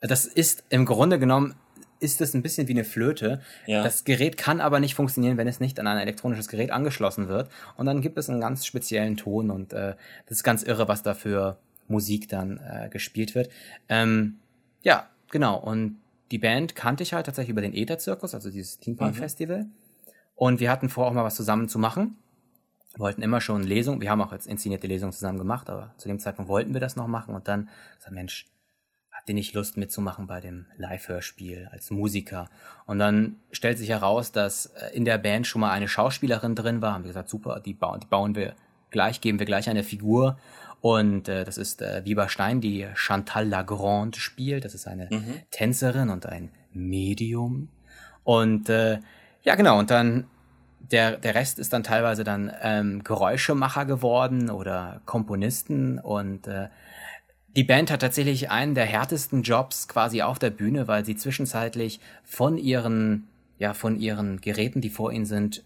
Äh, 0.00 0.08
das 0.08 0.24
ist 0.24 0.64
im 0.70 0.86
Grunde 0.86 1.18
genommen 1.18 1.54
ist 2.00 2.20
es 2.20 2.34
ein 2.34 2.42
bisschen 2.42 2.68
wie 2.68 2.72
eine 2.72 2.84
Flöte. 2.84 3.40
Ja. 3.66 3.82
Das 3.82 4.04
Gerät 4.04 4.36
kann 4.36 4.60
aber 4.60 4.80
nicht 4.80 4.94
funktionieren, 4.94 5.36
wenn 5.36 5.48
es 5.48 5.60
nicht 5.60 5.80
an 5.80 5.86
ein 5.86 5.98
elektronisches 5.98 6.48
Gerät 6.48 6.70
angeschlossen 6.70 7.28
wird. 7.28 7.50
Und 7.76 7.86
dann 7.86 8.00
gibt 8.00 8.18
es 8.18 8.28
einen 8.28 8.40
ganz 8.40 8.66
speziellen 8.66 9.16
Ton 9.16 9.50
und 9.50 9.72
äh, 9.72 9.94
das 10.26 10.38
ist 10.38 10.44
ganz 10.44 10.62
irre, 10.62 10.88
was 10.88 11.02
da 11.02 11.14
für 11.14 11.58
Musik 11.88 12.28
dann 12.28 12.58
äh, 12.58 12.88
gespielt 12.88 13.34
wird. 13.34 13.50
Ähm, 13.88 14.38
ja, 14.82 15.08
genau. 15.30 15.58
Und 15.58 15.98
die 16.30 16.38
Band 16.38 16.74
kannte 16.74 17.02
ich 17.02 17.12
halt 17.12 17.26
tatsächlich 17.26 17.50
über 17.50 17.62
den 17.62 17.74
Ether-Zirkus, 17.74 18.34
also 18.34 18.50
dieses 18.50 18.74
Steampunk-Festival. 18.74 19.64
Mhm. 19.64 19.70
Und 20.34 20.60
wir 20.60 20.70
hatten 20.70 20.88
vor, 20.88 21.06
auch 21.06 21.12
mal 21.12 21.24
was 21.24 21.36
zusammen 21.36 21.68
zu 21.68 21.78
machen. 21.78 22.18
Wir 22.92 23.00
wollten 23.00 23.22
immer 23.22 23.40
schon 23.40 23.62
Lesungen, 23.62 24.00
wir 24.00 24.10
haben 24.10 24.22
auch 24.22 24.32
jetzt 24.32 24.46
inszenierte 24.46 24.86
Lesungen 24.86 25.12
zusammen 25.12 25.38
gemacht, 25.38 25.68
aber 25.68 25.94
zu 25.98 26.08
dem 26.08 26.18
Zeitpunkt 26.18 26.48
wollten 26.48 26.72
wir 26.72 26.80
das 26.80 26.96
noch 26.96 27.06
machen 27.06 27.34
und 27.34 27.46
dann, 27.46 27.68
gesagt, 27.96 28.14
Mensch, 28.14 28.46
habt 29.26 29.30
ihr 29.30 29.34
nicht 29.34 29.54
Lust 29.54 29.76
mitzumachen 29.76 30.28
bei 30.28 30.40
dem 30.40 30.66
Live-Hörspiel 30.76 31.68
als 31.72 31.90
Musiker? 31.90 32.48
Und 32.86 33.00
dann 33.00 33.40
stellt 33.50 33.76
sich 33.76 33.88
heraus, 33.88 34.30
dass 34.30 34.66
äh, 34.66 34.94
in 34.94 35.04
der 35.04 35.18
Band 35.18 35.48
schon 35.48 35.62
mal 35.62 35.72
eine 35.72 35.88
Schauspielerin 35.88 36.54
drin 36.54 36.80
war. 36.80 36.92
Haben 36.92 37.02
wir 37.02 37.08
gesagt, 37.08 37.28
super, 37.28 37.58
die, 37.58 37.74
bauen, 37.74 37.98
die 37.98 38.06
bauen 38.06 38.36
wir 38.36 38.54
gleich, 38.92 39.20
geben 39.20 39.40
wir 39.40 39.46
gleich 39.46 39.68
eine 39.68 39.82
Figur. 39.82 40.38
Und 40.80 41.28
äh, 41.28 41.44
das 41.44 41.58
ist 41.58 41.82
äh, 41.82 42.04
Viva 42.04 42.28
Stein, 42.28 42.60
die 42.60 42.86
Chantal 42.94 43.48
Lagrande 43.48 44.16
spielt. 44.20 44.64
Das 44.64 44.74
ist 44.74 44.86
eine 44.86 45.08
mhm. 45.10 45.40
Tänzerin 45.50 46.10
und 46.10 46.26
ein 46.26 46.50
Medium. 46.72 47.68
Und 48.22 48.68
äh, 48.68 49.00
ja, 49.42 49.56
genau, 49.56 49.80
und 49.80 49.90
dann 49.90 50.28
der, 50.78 51.16
der 51.16 51.34
Rest 51.34 51.58
ist 51.58 51.72
dann 51.72 51.82
teilweise 51.82 52.22
dann 52.22 52.52
ähm, 52.62 53.02
Geräuschemacher 53.02 53.86
geworden 53.86 54.50
oder 54.50 55.00
Komponisten 55.04 55.98
und 55.98 56.46
äh, 56.46 56.68
die 57.54 57.64
Band 57.64 57.90
hat 57.90 58.00
tatsächlich 58.00 58.50
einen 58.50 58.74
der 58.74 58.84
härtesten 58.84 59.42
Jobs 59.42 59.88
quasi 59.88 60.22
auf 60.22 60.38
der 60.38 60.50
Bühne, 60.50 60.88
weil 60.88 61.04
sie 61.04 61.16
zwischenzeitlich 61.16 62.00
von 62.24 62.58
ihren, 62.58 63.28
ja, 63.58 63.72
von 63.72 63.98
ihren 63.98 64.40
Geräten, 64.40 64.80
die 64.80 64.90
vor 64.90 65.12
ihnen 65.12 65.26
sind, 65.26 65.62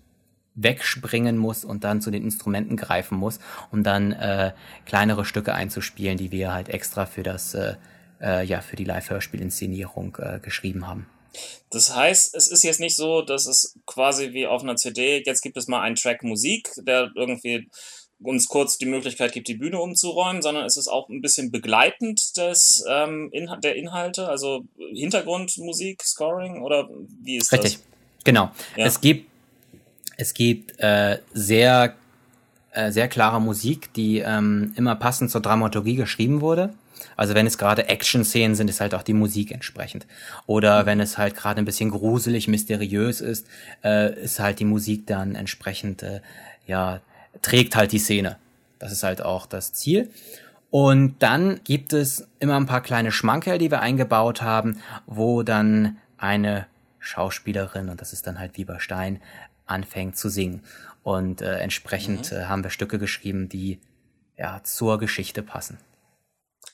wegspringen 0.54 1.36
muss 1.36 1.64
und 1.64 1.84
dann 1.84 2.00
zu 2.00 2.10
den 2.10 2.22
Instrumenten 2.22 2.76
greifen 2.76 3.16
muss, 3.16 3.38
um 3.70 3.82
dann 3.82 4.12
äh, 4.12 4.52
kleinere 4.84 5.24
Stücke 5.24 5.54
einzuspielen, 5.54 6.18
die 6.18 6.32
wir 6.32 6.52
halt 6.52 6.68
extra 6.68 7.06
für 7.06 7.22
das, 7.22 7.54
äh, 7.54 7.74
äh, 8.20 8.44
ja, 8.44 8.60
für 8.60 8.76
die 8.76 8.84
Live-Hörspiel-Inszenierung 8.84 10.16
äh, 10.20 10.40
geschrieben 10.40 10.86
haben. 10.86 11.06
Das 11.70 11.94
heißt, 11.94 12.34
es 12.34 12.50
ist 12.50 12.64
jetzt 12.64 12.80
nicht 12.80 12.96
so, 12.96 13.22
dass 13.22 13.46
es 13.46 13.78
quasi 13.86 14.32
wie 14.32 14.46
auf 14.46 14.62
einer 14.62 14.76
CD, 14.76 15.22
jetzt 15.24 15.42
gibt 15.42 15.56
es 15.56 15.68
mal 15.68 15.80
einen 15.80 15.94
Track 15.94 16.24
Musik, 16.24 16.68
der 16.78 17.10
irgendwie 17.14 17.68
uns 18.22 18.48
kurz 18.48 18.78
die 18.78 18.86
Möglichkeit 18.86 19.32
gibt, 19.32 19.48
die 19.48 19.54
Bühne 19.54 19.80
umzuräumen, 19.80 20.42
sondern 20.42 20.64
es 20.64 20.76
ist 20.76 20.88
auch 20.88 21.08
ein 21.08 21.20
bisschen 21.20 21.50
begleitend 21.50 22.36
des, 22.36 22.84
ähm, 22.88 23.30
In 23.32 23.50
der 23.62 23.76
Inhalte, 23.76 24.28
also 24.28 24.64
Hintergrundmusik, 24.92 26.02
Scoring 26.02 26.62
oder 26.62 26.88
wie 27.22 27.36
ist 27.36 27.52
Richtig. 27.52 27.72
das? 27.72 27.80
Richtig, 27.80 28.24
genau. 28.24 28.50
Ja. 28.76 28.86
Es 28.86 29.00
gibt, 29.00 29.30
es 30.16 30.34
gibt 30.34 30.78
äh, 30.80 31.18
sehr, 31.32 31.94
äh, 32.72 32.92
sehr 32.92 33.08
klare 33.08 33.40
Musik, 33.40 33.92
die 33.94 34.18
ähm, 34.18 34.74
immer 34.76 34.96
passend 34.96 35.30
zur 35.30 35.40
Dramaturgie 35.40 35.96
geschrieben 35.96 36.40
wurde. 36.40 36.74
Also 37.16 37.34
wenn 37.34 37.46
es 37.46 37.58
gerade 37.58 37.88
Action-Szenen 37.88 38.54
sind, 38.54 38.68
ist 38.68 38.80
halt 38.80 38.94
auch 38.94 39.02
die 39.02 39.14
Musik 39.14 39.50
entsprechend. 39.50 40.06
Oder 40.46 40.82
mhm. 40.82 40.86
wenn 40.86 41.00
es 41.00 41.18
halt 41.18 41.36
gerade 41.36 41.60
ein 41.60 41.64
bisschen 41.64 41.90
gruselig, 41.90 42.48
mysteriös 42.48 43.20
ist, 43.20 43.46
äh, 43.82 44.14
ist 44.22 44.40
halt 44.40 44.58
die 44.58 44.64
Musik 44.64 45.06
dann 45.06 45.34
entsprechend, 45.34 46.02
äh, 46.02 46.20
ja, 46.66 47.00
trägt 47.42 47.76
halt 47.76 47.92
die 47.92 47.98
Szene. 47.98 48.36
Das 48.78 48.92
ist 48.92 49.02
halt 49.02 49.22
auch 49.22 49.46
das 49.46 49.72
Ziel. 49.72 50.10
Und 50.70 51.16
dann 51.18 51.60
gibt 51.64 51.92
es 51.92 52.28
immer 52.38 52.56
ein 52.56 52.66
paar 52.66 52.82
kleine 52.82 53.12
Schmankerl, 53.12 53.58
die 53.58 53.70
wir 53.70 53.80
eingebaut 53.80 54.40
haben, 54.40 54.80
wo 55.06 55.42
dann 55.42 55.96
eine 56.16 56.66
Schauspielerin, 57.00 57.88
und 57.88 58.00
das 58.00 58.12
ist 58.12 58.26
dann 58.26 58.38
halt 58.38 58.56
Wieber 58.56 58.78
Stein, 58.78 59.20
anfängt 59.66 60.16
zu 60.16 60.28
singen. 60.28 60.62
Und 61.02 61.42
äh, 61.42 61.58
entsprechend 61.58 62.30
mhm. 62.30 62.38
äh, 62.38 62.44
haben 62.44 62.62
wir 62.62 62.70
Stücke 62.70 62.98
geschrieben, 62.98 63.48
die 63.48 63.80
ja 64.36 64.60
zur 64.62 64.98
Geschichte 64.98 65.42
passen. 65.42 65.78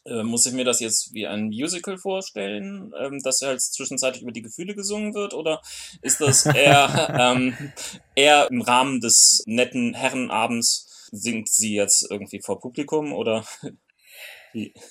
Äh, 0.07 0.23
muss 0.23 0.47
ich 0.47 0.53
mir 0.53 0.65
das 0.65 0.81
jetzt 0.81 1.13
wie 1.15 1.27
ein 1.27 1.47
Musical 1.47 1.99
vorstellen, 1.99 2.93
ähm, 2.99 3.21
dass 3.23 3.43
halt 3.43 3.61
zwischenzeitlich 3.61 4.23
über 4.23 4.33
die 4.33 4.43
Gefühle 4.43 4.75
gesungen 4.75 5.15
wird? 5.15 5.35
Oder 5.35 5.61
ist 6.01 6.21
das 6.21 6.47
eher, 6.55 7.15
ähm, 7.19 7.73
eher 8.15 8.49
im 8.51 8.63
Rahmen 8.63 9.01
des 9.01 9.43
netten 9.47 9.95
Herrenabends 9.95 11.09
singt 11.13 11.49
sie 11.49 11.75
jetzt 11.75 12.11
irgendwie 12.11 12.41
vor 12.41 12.61
Publikum 12.61 13.13
oder 13.13 13.45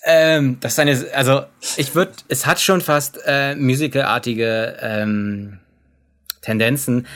ähm, 0.04 0.58
das 0.60 0.74
ist 0.74 0.80
eine, 0.80 1.08
also 1.14 1.44
ich 1.78 1.96
würde, 1.96 2.14
es 2.28 2.46
hat 2.46 2.60
schon 2.60 2.82
fast 2.82 3.20
äh, 3.26 3.56
musicalartige 3.56 4.78
ähm, 4.82 5.60
Tendenzen, 6.42 7.08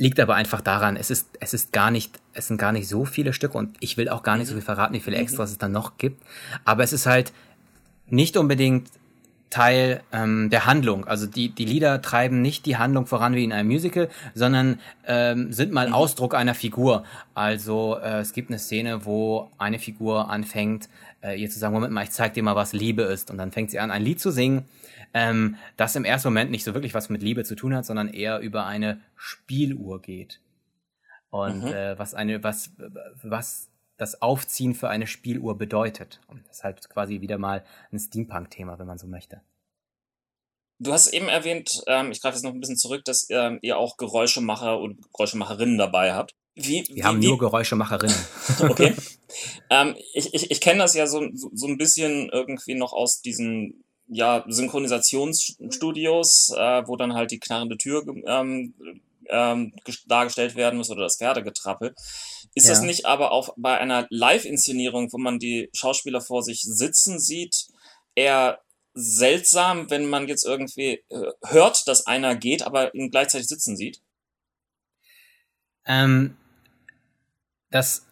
liegt 0.00 0.18
aber 0.18 0.34
einfach 0.34 0.62
daran, 0.62 0.96
es 0.96 1.10
ist, 1.10 1.28
es 1.40 1.52
ist 1.52 1.72
gar 1.72 1.90
nicht, 1.90 2.18
es 2.32 2.48
sind 2.48 2.56
gar 2.56 2.72
nicht 2.72 2.88
so 2.88 3.04
viele 3.04 3.34
Stücke 3.34 3.58
und 3.58 3.76
ich 3.80 3.98
will 3.98 4.08
auch 4.08 4.22
gar 4.22 4.38
nicht 4.38 4.48
so 4.48 4.54
viel 4.54 4.62
verraten, 4.62 4.94
wie 4.94 5.00
viele 5.00 5.16
mhm. 5.16 5.22
Extras 5.22 5.50
mhm. 5.50 5.52
es 5.52 5.58
dann 5.58 5.72
noch 5.72 5.98
gibt. 5.98 6.22
Aber 6.64 6.82
es 6.82 6.94
ist 6.94 7.04
halt 7.04 7.32
nicht 8.08 8.38
unbedingt 8.38 8.88
Teil 9.50 10.02
ähm, 10.12 10.48
der 10.48 10.64
Handlung. 10.64 11.06
Also 11.06 11.26
die, 11.26 11.50
die 11.50 11.66
Lieder 11.66 12.00
treiben 12.00 12.40
nicht 12.40 12.64
die 12.64 12.78
Handlung 12.78 13.06
voran 13.06 13.34
wie 13.34 13.44
in 13.44 13.52
einem 13.52 13.68
Musical, 13.68 14.08
sondern 14.34 14.80
ähm, 15.06 15.52
sind 15.52 15.72
mal 15.72 15.88
mhm. 15.88 15.94
Ausdruck 15.94 16.34
einer 16.34 16.54
Figur. 16.54 17.04
Also 17.34 17.98
äh, 18.02 18.20
es 18.20 18.32
gibt 18.32 18.48
eine 18.48 18.58
Szene, 18.58 19.04
wo 19.04 19.50
eine 19.58 19.78
Figur 19.78 20.30
anfängt, 20.30 20.88
äh, 21.22 21.40
ihr 21.40 21.50
zu 21.50 21.58
sagen, 21.58 21.74
Moment 21.74 21.92
mal, 21.92 22.04
ich 22.04 22.10
zeig 22.10 22.34
dir 22.34 22.42
mal, 22.42 22.56
was 22.56 22.72
Liebe 22.72 23.02
ist. 23.02 23.30
Und 23.30 23.38
dann 23.38 23.52
fängt 23.52 23.70
sie 23.70 23.78
an, 23.78 23.90
ein 23.90 24.02
Lied 24.02 24.20
zu 24.20 24.30
singen 24.30 24.66
ähm, 25.12 25.56
das 25.76 25.96
im 25.96 26.04
ersten 26.04 26.28
Moment 26.28 26.50
nicht 26.50 26.64
so 26.64 26.74
wirklich 26.74 26.94
was 26.94 27.08
mit 27.08 27.22
Liebe 27.22 27.44
zu 27.44 27.54
tun 27.54 27.74
hat, 27.74 27.84
sondern 27.84 28.08
eher 28.08 28.40
über 28.40 28.66
eine 28.66 29.00
Spieluhr 29.16 30.00
geht. 30.00 30.40
Und 31.30 31.64
mhm. 31.64 31.72
äh, 31.72 31.98
was 31.98 32.14
eine, 32.14 32.42
was, 32.42 32.72
was 33.22 33.68
das 33.96 34.22
Aufziehen 34.22 34.74
für 34.74 34.88
eine 34.88 35.06
Spieluhr 35.06 35.58
bedeutet. 35.58 36.20
Und 36.26 36.46
das 36.48 36.58
ist 36.58 36.64
halt 36.64 36.88
quasi 36.88 37.20
wieder 37.20 37.38
mal 37.38 37.64
ein 37.92 37.98
Steampunk-Thema, 37.98 38.78
wenn 38.78 38.86
man 38.86 38.98
so 38.98 39.06
möchte. 39.06 39.42
Du 40.78 40.92
hast 40.92 41.08
eben 41.08 41.28
erwähnt, 41.28 41.82
ähm, 41.86 42.10
ich 42.10 42.22
greife 42.22 42.36
jetzt 42.36 42.44
noch 42.44 42.54
ein 42.54 42.60
bisschen 42.60 42.78
zurück, 42.78 43.04
dass 43.04 43.28
ähm, 43.28 43.58
ihr 43.60 43.76
auch 43.76 43.98
Geräuschemacher 43.98 44.80
und 44.80 45.12
Geräuschemacherinnen 45.12 45.76
dabei 45.76 46.14
habt. 46.14 46.34
Wie, 46.54 46.84
Wir 46.88 46.96
wie, 46.96 47.04
haben 47.04 47.20
nur 47.20 47.38
Geräuschemacherinnen. 47.38 48.16
okay. 48.60 48.94
ähm, 49.70 49.94
ich 50.14 50.34
ich, 50.34 50.50
ich 50.50 50.60
kenne 50.60 50.80
das 50.80 50.94
ja 50.94 51.06
so, 51.06 51.28
so 51.32 51.66
ein 51.66 51.78
bisschen 51.78 52.28
irgendwie 52.30 52.74
noch 52.74 52.92
aus 52.92 53.20
diesen 53.20 53.84
ja, 54.08 54.44
Synchronisationsstudios, 54.48 56.52
äh, 56.56 56.82
wo 56.86 56.96
dann 56.96 57.14
halt 57.14 57.30
die 57.30 57.38
knarrende 57.38 57.76
Tür 57.76 58.04
ähm, 58.26 58.74
ähm, 59.28 59.72
dargestellt 60.06 60.56
werden 60.56 60.76
muss 60.76 60.90
oder 60.90 61.02
das 61.02 61.16
Pferdegetrappel. 61.16 61.94
Ist 62.54 62.66
ja. 62.66 62.74
das 62.74 62.82
nicht 62.82 63.06
aber 63.06 63.30
auch 63.30 63.54
bei 63.56 63.78
einer 63.78 64.06
Live-Inszenierung, 64.10 65.12
wo 65.12 65.18
man 65.18 65.38
die 65.38 65.70
Schauspieler 65.72 66.20
vor 66.20 66.42
sich 66.42 66.62
sitzen 66.62 67.20
sieht, 67.20 67.68
eher 68.16 68.60
seltsam, 68.94 69.88
wenn 69.90 70.06
man 70.06 70.26
jetzt 70.26 70.44
irgendwie 70.44 71.04
äh, 71.08 71.32
hört, 71.46 71.86
dass 71.86 72.08
einer 72.08 72.34
geht, 72.34 72.62
aber 72.62 72.92
ihn 72.94 73.10
gleichzeitig 73.10 73.46
sitzen 73.46 73.76
sieht? 73.76 74.00
Ähm, 75.86 76.36
das 77.70 78.06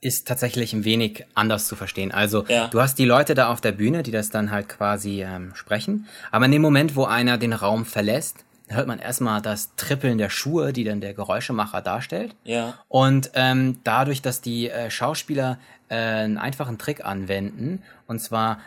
ist 0.00 0.26
tatsächlich 0.26 0.72
ein 0.72 0.84
wenig 0.84 1.26
anders 1.34 1.66
zu 1.66 1.76
verstehen. 1.76 2.10
Also 2.10 2.46
ja. 2.48 2.68
du 2.68 2.80
hast 2.80 2.98
die 2.98 3.04
Leute 3.04 3.34
da 3.34 3.50
auf 3.50 3.60
der 3.60 3.72
Bühne, 3.72 4.02
die 4.02 4.10
das 4.10 4.30
dann 4.30 4.50
halt 4.50 4.68
quasi 4.68 5.22
ähm, 5.22 5.54
sprechen. 5.54 6.06
Aber 6.30 6.46
in 6.46 6.52
dem 6.52 6.62
Moment, 6.62 6.96
wo 6.96 7.04
einer 7.04 7.36
den 7.36 7.52
Raum 7.52 7.84
verlässt, 7.84 8.44
hört 8.68 8.86
man 8.86 8.98
erstmal 8.98 9.42
das 9.42 9.74
Trippeln 9.76 10.16
der 10.16 10.30
Schuhe, 10.30 10.72
die 10.72 10.84
dann 10.84 11.00
der 11.00 11.12
Geräuschemacher 11.12 11.82
darstellt. 11.82 12.34
Ja. 12.44 12.78
Und 12.88 13.30
ähm, 13.34 13.80
dadurch, 13.84 14.22
dass 14.22 14.40
die 14.40 14.70
äh, 14.70 14.90
Schauspieler 14.90 15.58
äh, 15.88 15.96
einen 15.96 16.38
einfachen 16.38 16.78
Trick 16.78 17.04
anwenden, 17.04 17.82
und 18.06 18.20
zwar 18.20 18.60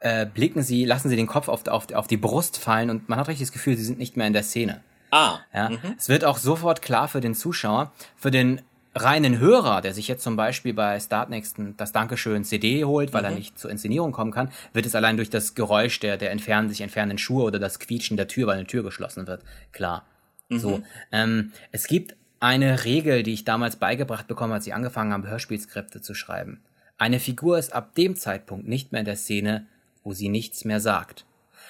äh, 0.00 0.26
blicken 0.26 0.62
sie, 0.62 0.84
lassen 0.84 1.08
sie 1.08 1.16
den 1.16 1.26
Kopf 1.26 1.48
auf, 1.48 1.66
auf, 1.66 1.92
auf 1.92 2.06
die 2.06 2.16
Brust 2.16 2.58
fallen 2.58 2.90
und 2.90 3.08
man 3.08 3.18
hat 3.18 3.28
richtig 3.28 3.46
das 3.46 3.52
Gefühl, 3.52 3.76
sie 3.76 3.84
sind 3.84 3.98
nicht 3.98 4.16
mehr 4.16 4.26
in 4.26 4.32
der 4.32 4.42
Szene. 4.42 4.82
Ah. 5.10 5.38
Ja. 5.54 5.70
Mhm. 5.70 5.94
Es 5.96 6.08
wird 6.08 6.24
auch 6.24 6.36
sofort 6.36 6.82
klar 6.82 7.08
für 7.08 7.20
den 7.20 7.34
Zuschauer, 7.34 7.92
für 8.16 8.30
den 8.30 8.60
reinen 9.02 9.38
Hörer, 9.38 9.80
der 9.80 9.94
sich 9.94 10.08
jetzt 10.08 10.22
zum 10.22 10.36
Beispiel 10.36 10.74
bei 10.74 10.98
Startnext 10.98 11.56
das 11.76 11.92
Dankeschön 11.92 12.44
CD 12.44 12.84
holt, 12.84 13.12
weil 13.12 13.22
mhm. 13.22 13.28
er 13.28 13.34
nicht 13.34 13.58
zur 13.58 13.70
Inszenierung 13.70 14.12
kommen 14.12 14.32
kann, 14.32 14.50
wird 14.72 14.86
es 14.86 14.94
allein 14.94 15.16
durch 15.16 15.30
das 15.30 15.54
Geräusch 15.54 16.00
der, 16.00 16.16
der 16.16 16.30
entfernen, 16.30 16.68
sich 16.68 16.80
entfernenden 16.80 17.18
Schuhe 17.18 17.44
oder 17.44 17.58
das 17.58 17.78
Quietschen 17.78 18.16
der 18.16 18.28
Tür, 18.28 18.46
weil 18.46 18.58
eine 18.58 18.66
Tür 18.66 18.82
geschlossen 18.82 19.26
wird, 19.26 19.42
klar. 19.72 20.04
Mhm. 20.48 20.58
So. 20.58 20.82
Ähm, 21.12 21.52
es 21.72 21.86
gibt 21.86 22.16
eine 22.40 22.84
Regel, 22.84 23.22
die 23.22 23.34
ich 23.34 23.44
damals 23.44 23.76
beigebracht 23.76 24.28
bekommen, 24.28 24.52
als 24.52 24.66
ich 24.66 24.74
angefangen 24.74 25.12
habe, 25.12 25.28
Hörspielskripte 25.28 26.00
zu 26.00 26.14
schreiben. 26.14 26.62
Eine 26.96 27.20
Figur 27.20 27.58
ist 27.58 27.72
ab 27.72 27.94
dem 27.94 28.16
Zeitpunkt 28.16 28.66
nicht 28.66 28.92
mehr 28.92 29.00
in 29.00 29.04
der 29.04 29.16
Szene, 29.16 29.66
wo 30.02 30.12
sie 30.12 30.28
nichts 30.28 30.64
mehr 30.64 30.80
sagt. 30.80 31.24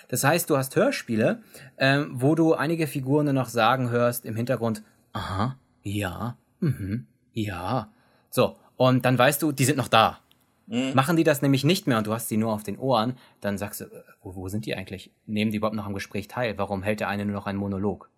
Das 0.08 0.24
heißt, 0.24 0.48
du 0.48 0.56
hast 0.56 0.74
Hörspiele, 0.74 1.42
ähm, 1.76 2.08
wo 2.12 2.34
du 2.34 2.54
einige 2.54 2.86
Figuren 2.86 3.26
nur 3.26 3.34
noch 3.34 3.48
sagen 3.48 3.90
hörst 3.90 4.24
im 4.24 4.36
Hintergrund, 4.36 4.82
aha, 5.12 5.58
ja, 5.82 6.36
mhm, 6.60 7.06
ja. 7.44 7.90
So, 8.30 8.56
und 8.76 9.04
dann 9.04 9.18
weißt 9.18 9.42
du, 9.42 9.52
die 9.52 9.64
sind 9.64 9.76
noch 9.76 9.88
da. 9.88 10.20
Mhm. 10.66 10.92
Machen 10.94 11.16
die 11.16 11.24
das 11.24 11.42
nämlich 11.42 11.64
nicht 11.64 11.86
mehr 11.86 11.98
und 11.98 12.06
du 12.06 12.12
hast 12.12 12.28
sie 12.28 12.36
nur 12.36 12.52
auf 12.52 12.62
den 12.62 12.78
Ohren, 12.78 13.16
dann 13.40 13.56
sagst 13.56 13.80
du, 13.80 13.84
äh, 13.84 14.02
wo, 14.22 14.34
wo 14.34 14.48
sind 14.48 14.66
die 14.66 14.74
eigentlich? 14.74 15.10
Nehmen 15.26 15.50
die 15.50 15.56
überhaupt 15.56 15.76
noch 15.76 15.86
am 15.86 15.94
Gespräch 15.94 16.28
teil? 16.28 16.58
Warum 16.58 16.82
hält 16.82 17.00
der 17.00 17.08
eine 17.08 17.24
nur 17.24 17.34
noch 17.34 17.46
einen 17.46 17.58
Monolog? 17.58 18.10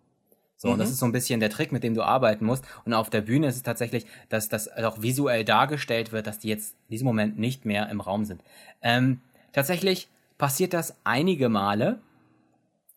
So, 0.57 0.67
mhm. 0.67 0.73
und 0.73 0.79
das 0.79 0.89
mhm. 0.89 0.93
ist 0.93 0.99
so 0.99 1.05
ein 1.05 1.11
bisschen 1.13 1.39
der 1.39 1.49
Trick, 1.49 1.71
mit 1.71 1.83
dem 1.83 1.95
du 1.95 2.03
arbeiten 2.03 2.45
musst. 2.45 2.65
Und 2.85 2.93
auf 2.93 3.09
der 3.09 3.21
Bühne 3.21 3.47
ist 3.47 3.55
es 3.55 3.63
tatsächlich, 3.63 4.05
dass 4.29 4.49
das 4.49 4.67
auch 4.77 5.01
visuell 5.01 5.45
dargestellt 5.45 6.11
wird, 6.11 6.27
dass 6.27 6.39
die 6.39 6.49
jetzt 6.49 6.75
in 6.87 6.91
diesem 6.91 7.07
Moment 7.07 7.39
nicht 7.39 7.65
mehr 7.65 7.89
im 7.89 8.01
Raum 8.01 8.25
sind. 8.25 8.43
Ähm, 8.81 9.21
tatsächlich 9.53 10.09
passiert 10.37 10.73
das 10.73 10.97
einige 11.03 11.49
Male. 11.49 11.99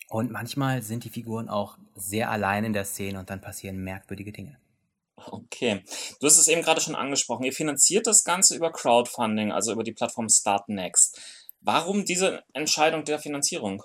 Und 0.09 0.31
manchmal 0.31 0.83
sind 0.83 1.05
die 1.05 1.11
Figuren 1.11 1.49
auch 1.49 1.79
sehr 1.95 2.31
allein 2.31 2.65
in 2.65 2.73
der 2.73 2.85
Szene 2.85 3.19
und 3.19 3.31
dann 3.31 3.41
passieren 3.41 3.83
merkwürdige 3.83 4.33
Dinge. 4.33 4.59
Okay. 5.27 5.83
Du 6.21 6.27
hast 6.27 6.39
es 6.39 6.49
eben 6.49 6.63
gerade 6.63 6.81
schon 6.81 6.95
angesprochen. 6.95 7.45
Ihr 7.45 7.53
finanziert 7.53 8.07
das 8.07 8.25
Ganze 8.25 8.57
über 8.57 8.73
Crowdfunding, 8.73 9.53
also 9.53 9.73
über 9.73 9.85
die 9.85 9.93
Plattform 9.93 10.29
Startnext. 10.29 11.21
Warum 11.61 12.05
diese 12.05 12.43
Entscheidung 12.53 13.05
der 13.05 13.19
Finanzierung? 13.19 13.83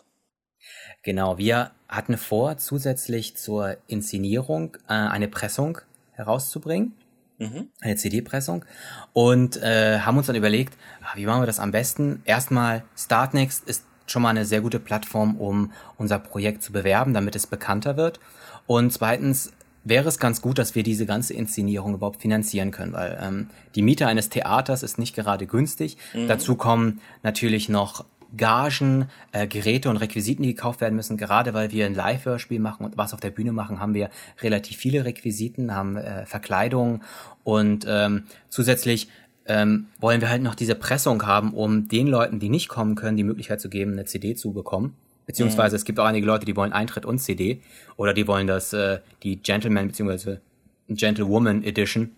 Genau, 1.03 1.37
wir 1.37 1.71
hatten 1.87 2.17
vor, 2.17 2.57
zusätzlich 2.57 3.37
zur 3.37 3.77
Inszenierung 3.87 4.75
äh, 4.87 4.93
eine 4.93 5.29
Pressung 5.29 5.79
herauszubringen, 6.11 6.93
mhm. 7.37 7.69
eine 7.79 7.95
CD-Pressung, 7.95 8.65
und 9.13 9.57
äh, 9.57 9.99
haben 9.99 10.17
uns 10.17 10.27
dann 10.27 10.35
überlegt, 10.35 10.77
ah, 11.01 11.15
wie 11.15 11.25
machen 11.25 11.41
wir 11.41 11.47
das 11.47 11.59
am 11.59 11.71
besten? 11.71 12.21
Erstmal, 12.25 12.83
Startnext 12.97 13.67
ist 13.67 13.85
schon 14.07 14.21
mal 14.21 14.29
eine 14.29 14.45
sehr 14.45 14.61
gute 14.61 14.79
Plattform, 14.79 15.37
um 15.37 15.71
unser 15.97 16.19
Projekt 16.19 16.63
zu 16.63 16.73
bewerben, 16.73 17.13
damit 17.13 17.35
es 17.35 17.47
bekannter 17.47 17.95
wird. 17.95 18.19
Und 18.67 18.91
zweitens 18.91 19.53
wäre 19.83 20.07
es 20.07 20.19
ganz 20.19 20.41
gut, 20.41 20.57
dass 20.57 20.75
wir 20.75 20.83
diese 20.83 21.05
ganze 21.05 21.33
Inszenierung 21.33 21.93
überhaupt 21.93 22.21
finanzieren 22.21 22.71
können, 22.71 22.93
weil 22.93 23.17
ähm, 23.21 23.49
die 23.75 23.81
Miete 23.81 24.07
eines 24.07 24.29
Theaters 24.29 24.83
ist 24.83 24.99
nicht 24.99 25.15
gerade 25.15 25.47
günstig. 25.47 25.97
Mhm. 26.13 26.27
Dazu 26.27 26.55
kommen 26.55 27.01
natürlich 27.23 27.69
noch 27.69 28.05
Gagen, 28.37 29.09
äh, 29.31 29.47
Geräte 29.47 29.89
und 29.89 29.97
Requisiten, 29.97 30.43
die 30.43 30.53
gekauft 30.53 30.81
werden 30.81 30.95
müssen. 30.95 31.17
Gerade 31.17 31.53
weil 31.53 31.71
wir 31.71 31.85
ein 31.85 31.95
Live-Hörspiel 31.95 32.59
machen 32.59 32.85
und 32.85 32.97
was 32.97 33.13
auf 33.13 33.19
der 33.19 33.31
Bühne 33.31 33.51
machen, 33.51 33.79
haben 33.79 33.93
wir 33.93 34.09
relativ 34.41 34.77
viele 34.77 35.05
Requisiten, 35.05 35.73
haben 35.73 35.97
äh, 35.97 36.25
Verkleidung 36.25 37.01
und 37.43 37.85
ähm, 37.87 38.23
zusätzlich 38.49 39.09
ähm, 39.47 39.87
wollen 39.99 40.21
wir 40.21 40.29
halt 40.29 40.43
noch 40.43 40.53
diese 40.53 40.75
Pressung 40.75 41.25
haben, 41.25 41.53
um 41.53 41.87
den 41.87 42.07
Leuten, 42.07 42.39
die 42.39 42.49
nicht 42.49 42.69
kommen 42.69 42.95
können, 42.95 43.17
die 43.17 43.23
Möglichkeit 43.23 43.59
zu 43.59 43.69
geben, 43.69 43.93
eine 43.93 44.05
CD 44.05 44.35
zu 44.35 44.53
bekommen. 44.53 44.95
Beziehungsweise 45.29 45.75
mhm. 45.75 45.77
es 45.77 45.85
gibt 45.85 45.99
auch 45.99 46.05
einige 46.05 46.25
Leute, 46.25 46.47
die 46.47 46.55
wollen 46.55 46.73
Eintritt 46.73 47.05
und 47.05 47.19
CD 47.19 47.61
oder 47.97 48.15
die 48.15 48.27
wollen 48.27 48.47
das, 48.47 48.73
äh, 48.73 48.99
die 49.21 49.35
Gentleman 49.35 49.87
beziehungsweise 49.87 50.41
Gentlewoman 50.87 51.63
Edition. 51.63 52.15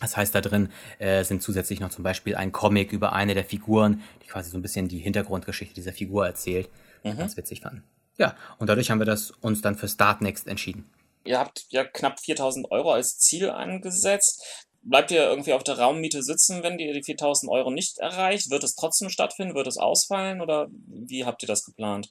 Das 0.00 0.16
heißt, 0.16 0.34
da 0.34 0.40
drin 0.40 0.70
äh, 0.98 1.24
sind 1.24 1.42
zusätzlich 1.42 1.78
noch 1.78 1.90
zum 1.90 2.04
Beispiel 2.04 2.36
ein 2.36 2.50
Comic 2.50 2.90
über 2.90 3.12
eine 3.12 3.34
der 3.34 3.44
Figuren, 3.44 4.02
die 4.22 4.28
quasi 4.28 4.48
so 4.48 4.56
ein 4.56 4.62
bisschen 4.62 4.88
die 4.88 4.96
Hintergrundgeschichte 4.96 5.74
dieser 5.74 5.92
Figur 5.92 6.24
erzählt. 6.24 6.70
Mhm. 7.04 7.18
Ganz 7.18 7.36
witzig 7.36 7.60
fanden. 7.60 7.82
Ja, 8.16 8.34
und 8.56 8.70
dadurch 8.70 8.90
haben 8.90 8.98
wir 8.98 9.04
das 9.04 9.30
uns 9.42 9.60
dann 9.60 9.76
für 9.76 9.86
Startnext 9.86 10.46
entschieden. 10.46 10.88
Ihr 11.26 11.38
habt 11.38 11.66
ja 11.68 11.84
knapp 11.84 12.18
4000 12.18 12.70
Euro 12.70 12.92
als 12.92 13.18
Ziel 13.18 13.50
angesetzt. 13.50 14.42
Bleibt 14.80 15.10
ihr 15.10 15.22
irgendwie 15.22 15.52
auf 15.52 15.64
der 15.64 15.78
Raummiete 15.78 16.22
sitzen, 16.22 16.62
wenn 16.62 16.78
ihr 16.78 16.94
die 16.94 17.02
4000 17.02 17.52
Euro 17.52 17.70
nicht 17.70 17.98
erreicht? 17.98 18.50
Wird 18.50 18.64
es 18.64 18.74
trotzdem 18.74 19.10
stattfinden? 19.10 19.54
Wird 19.54 19.66
es 19.66 19.76
ausfallen? 19.76 20.40
Oder 20.40 20.68
wie 20.86 21.26
habt 21.26 21.42
ihr 21.42 21.46
das 21.46 21.66
geplant? 21.66 22.08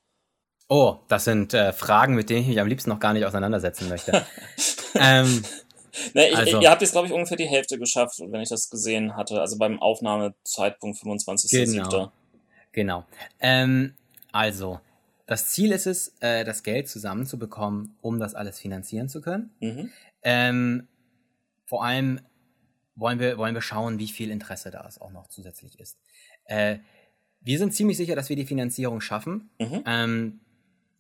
Oh, 0.69 0.97
das 1.07 1.23
sind 1.23 1.53
äh, 1.53 1.71
Fragen, 1.71 2.15
mit 2.15 2.29
denen 2.29 2.41
ich 2.41 2.47
mich 2.47 2.59
am 2.59 2.67
liebsten 2.67 2.89
noch 2.89 2.99
gar 2.99 3.13
nicht 3.13 3.25
auseinandersetzen 3.25 3.87
möchte. 3.89 4.25
ähm, 4.95 5.43
Ne, 6.13 6.29
ich, 6.29 6.37
also, 6.37 6.61
ihr 6.61 6.69
habt 6.69 6.81
jetzt, 6.81 6.91
glaube 6.91 7.07
ich, 7.07 7.13
ungefähr 7.13 7.37
die 7.37 7.47
Hälfte 7.47 7.79
geschafft, 7.79 8.19
wenn 8.19 8.41
ich 8.41 8.49
das 8.49 8.69
gesehen 8.69 9.15
hatte. 9.15 9.41
Also 9.41 9.57
beim 9.57 9.81
Aufnahmezeitpunkt 9.81 10.99
25.07. 10.99 11.71
Genau. 11.71 12.11
genau. 12.71 13.05
Ähm, 13.39 13.95
also, 14.31 14.79
das 15.25 15.49
Ziel 15.49 15.71
ist 15.71 15.87
es, 15.87 16.15
äh, 16.19 16.43
das 16.43 16.63
Geld 16.63 16.87
zusammenzubekommen, 16.87 17.95
um 18.01 18.19
das 18.19 18.35
alles 18.35 18.59
finanzieren 18.59 19.09
zu 19.09 19.21
können. 19.21 19.51
Mhm. 19.59 19.91
Ähm, 20.23 20.87
vor 21.65 21.83
allem 21.83 22.21
wollen 22.95 23.19
wir, 23.19 23.37
wollen 23.37 23.53
wir 23.53 23.61
schauen, 23.61 23.99
wie 23.99 24.07
viel 24.07 24.31
Interesse 24.31 24.71
da 24.71 24.85
es 24.87 24.99
auch 24.99 25.11
noch 25.11 25.27
zusätzlich 25.27 25.79
ist. 25.79 25.97
Äh, 26.45 26.77
wir 27.41 27.59
sind 27.59 27.73
ziemlich 27.73 27.97
sicher, 27.97 28.15
dass 28.15 28.29
wir 28.29 28.35
die 28.35 28.45
Finanzierung 28.45 29.01
schaffen. 29.01 29.49
Mhm. 29.59 29.83
Ähm, 29.85 30.39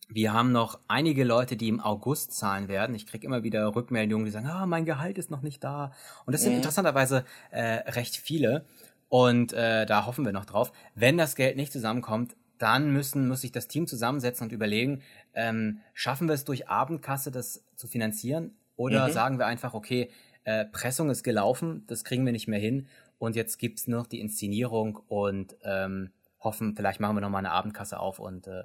wir 0.09 0.33
haben 0.33 0.51
noch 0.51 0.79
einige 0.87 1.23
Leute, 1.23 1.57
die 1.57 1.67
im 1.67 1.79
August 1.79 2.31
zahlen 2.31 2.67
werden. 2.67 2.95
Ich 2.95 3.05
kriege 3.05 3.25
immer 3.25 3.43
wieder 3.43 3.75
Rückmeldungen, 3.75 4.25
die 4.25 4.31
sagen, 4.31 4.47
ah, 4.47 4.65
mein 4.65 4.85
Gehalt 4.85 5.17
ist 5.17 5.31
noch 5.31 5.41
nicht 5.41 5.63
da. 5.63 5.91
Und 6.25 6.33
das 6.33 6.41
sind 6.41 6.51
mhm. 6.51 6.57
interessanterweise 6.57 7.25
äh, 7.51 7.89
recht 7.89 8.15
viele. 8.15 8.65
Und 9.09 9.53
äh, 9.53 9.85
da 9.85 10.05
hoffen 10.05 10.25
wir 10.25 10.31
noch 10.31 10.45
drauf. 10.45 10.71
Wenn 10.95 11.17
das 11.17 11.35
Geld 11.35 11.57
nicht 11.57 11.71
zusammenkommt, 11.71 12.35
dann 12.57 12.91
müssen, 12.91 13.27
muss 13.27 13.41
sich 13.41 13.51
das 13.51 13.67
Team 13.67 13.85
zusammensetzen 13.85 14.45
und 14.45 14.53
überlegen, 14.53 15.01
ähm, 15.33 15.79
schaffen 15.93 16.27
wir 16.27 16.33
es 16.33 16.45
durch 16.45 16.69
Abendkasse, 16.69 17.29
das 17.29 17.63
zu 17.75 17.87
finanzieren? 17.87 18.55
Oder 18.75 19.07
mhm. 19.07 19.11
sagen 19.11 19.39
wir 19.39 19.45
einfach, 19.45 19.73
okay, 19.73 20.09
äh, 20.43 20.65
Pressung 20.65 21.09
ist 21.09 21.23
gelaufen, 21.23 21.83
das 21.87 22.03
kriegen 22.03 22.25
wir 22.25 22.31
nicht 22.31 22.47
mehr 22.47 22.59
hin. 22.59 22.87
Und 23.19 23.35
jetzt 23.35 23.57
gibt's 23.57 23.87
nur 23.87 23.99
noch 23.99 24.07
die 24.07 24.19
Inszenierung 24.19 24.97
und 25.07 25.55
ähm, 25.63 26.11
hoffen, 26.39 26.75
vielleicht 26.75 26.99
machen 26.99 27.17
wir 27.17 27.21
noch 27.21 27.29
mal 27.29 27.39
eine 27.39 27.51
Abendkasse 27.51 27.99
auf 27.99 28.19
und 28.19 28.47
äh, 28.47 28.63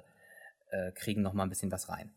äh, 0.73 0.91
kriegen 0.91 1.21
noch 1.21 1.33
mal 1.33 1.43
ein 1.43 1.49
bisschen 1.49 1.71
was 1.71 1.89
rein. 1.89 2.13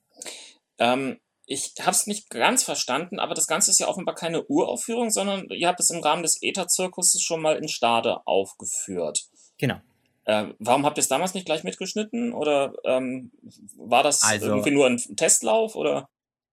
Ähm, 0.79 1.19
ich 1.47 1.75
habe 1.81 1.92
es 1.92 2.07
nicht 2.07 2.31
ganz 2.31 2.64
verstanden, 2.64 3.21
aber 3.21 3.35
das 3.35 3.47
Ganze 3.47 3.71
ist 3.71 3.79
ja 3.79 3.87
offenbar 3.87 4.16
keine 4.16 4.45
Uraufführung, 4.47 5.11
sondern 5.11 5.47
ihr 5.51 5.69
habt 5.69 5.79
es 5.79 5.90
im 5.90 6.01
Rahmen 6.01 6.23
des 6.23 6.38
ETA-Zirkuses 6.42 7.23
schon 7.23 7.40
mal 7.40 7.57
in 7.57 7.69
Stade 7.69 8.27
aufgeführt. 8.27 9.27
Genau. 9.59 9.77
Äh, 10.25 10.49
warum 10.59 10.85
habt 10.85 10.99
ihr 10.99 11.03
es 11.03 11.09
damals 11.09 11.35
nicht 11.35 11.47
gleich 11.47 11.62
mitgeschnitten? 11.62 12.33
Oder 12.33 12.75
ähm, 12.85 13.31
war 13.77 14.03
das 14.03 14.23
also, 14.25 14.47
irgendwie 14.49 14.73
nur 14.73 14.87
ein 14.87 14.97
Testlauf? 14.97 15.77
Oder? 15.77 16.09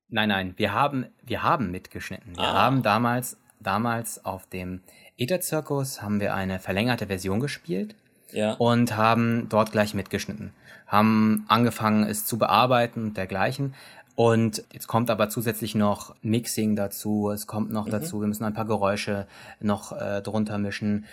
Nein, 0.09 0.29
nein, 0.29 0.53
wir 0.57 0.73
haben, 0.73 1.07
wir 1.23 1.41
haben 1.41 1.71
mitgeschnitten. 1.71 2.35
Wir 2.35 2.43
ah. 2.43 2.53
haben 2.53 2.83
damals, 2.83 3.37
damals 3.59 4.23
auf 4.23 4.45
dem 4.45 4.83
ETA-Zirkus 5.17 6.03
haben 6.03 6.19
wir 6.19 6.35
eine 6.35 6.59
verlängerte 6.59 7.07
Version 7.07 7.39
gespielt 7.39 7.95
ja. 8.33 8.53
und 8.53 8.95
haben 8.97 9.47
dort 9.49 9.71
gleich 9.71 9.93
mitgeschnitten. 9.93 10.51
Haben 10.87 11.45
angefangen, 11.47 12.03
es 12.03 12.25
zu 12.25 12.37
bearbeiten 12.37 13.03
und 13.03 13.17
dergleichen. 13.17 13.73
Und 14.15 14.63
jetzt 14.71 14.87
kommt 14.87 15.09
aber 15.09 15.29
zusätzlich 15.29 15.73
noch 15.73 16.15
Mixing 16.21 16.75
dazu, 16.75 17.31
es 17.31 17.47
kommt 17.47 17.71
noch 17.71 17.87
mhm. 17.87 17.91
dazu, 17.91 18.21
wir 18.21 18.27
müssen 18.27 18.43
ein 18.43 18.53
paar 18.53 18.65
Geräusche 18.65 19.27
noch 19.59 19.91
äh, 19.91 20.21
drunter 20.21 20.59
mischen. 20.59 21.05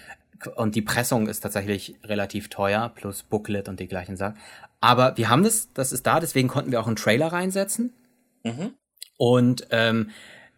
Und 0.57 0.75
die 0.75 0.83
Pressung 0.83 1.27
ist 1.27 1.41
tatsächlich 1.41 1.97
relativ 2.05 2.49
teuer, 2.49 2.91
plus 2.95 3.23
Booklet 3.23 3.69
und 3.69 3.81
die 3.81 3.89
gleichen 3.89 4.17
Sachen. 4.17 4.37
Aber 4.81 5.17
wir 5.17 5.29
haben 5.29 5.45
das, 5.45 5.73
das 5.73 5.93
ist 5.93 6.07
da, 6.07 6.21
deswegen 6.21 6.49
konnten 6.49 6.73
wir 6.73 6.81
auch 6.81 6.87
einen 6.87 6.97
Trailer 6.97 7.29
reinsetzen. 7.29 7.93
Mhm. 8.43 8.75
Und 9.17 9.67
ähm, 9.71 10.11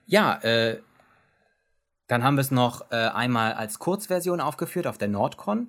ja, 0.06 0.36
äh, 0.42 0.80
dann 2.06 2.22
haben 2.22 2.36
wir 2.36 2.42
es 2.42 2.50
noch 2.50 2.90
äh, 2.90 2.96
einmal 2.96 3.54
als 3.54 3.78
Kurzversion 3.78 4.40
aufgeführt 4.40 4.86
auf 4.86 4.98
der 4.98 5.08
Nordcon 5.08 5.68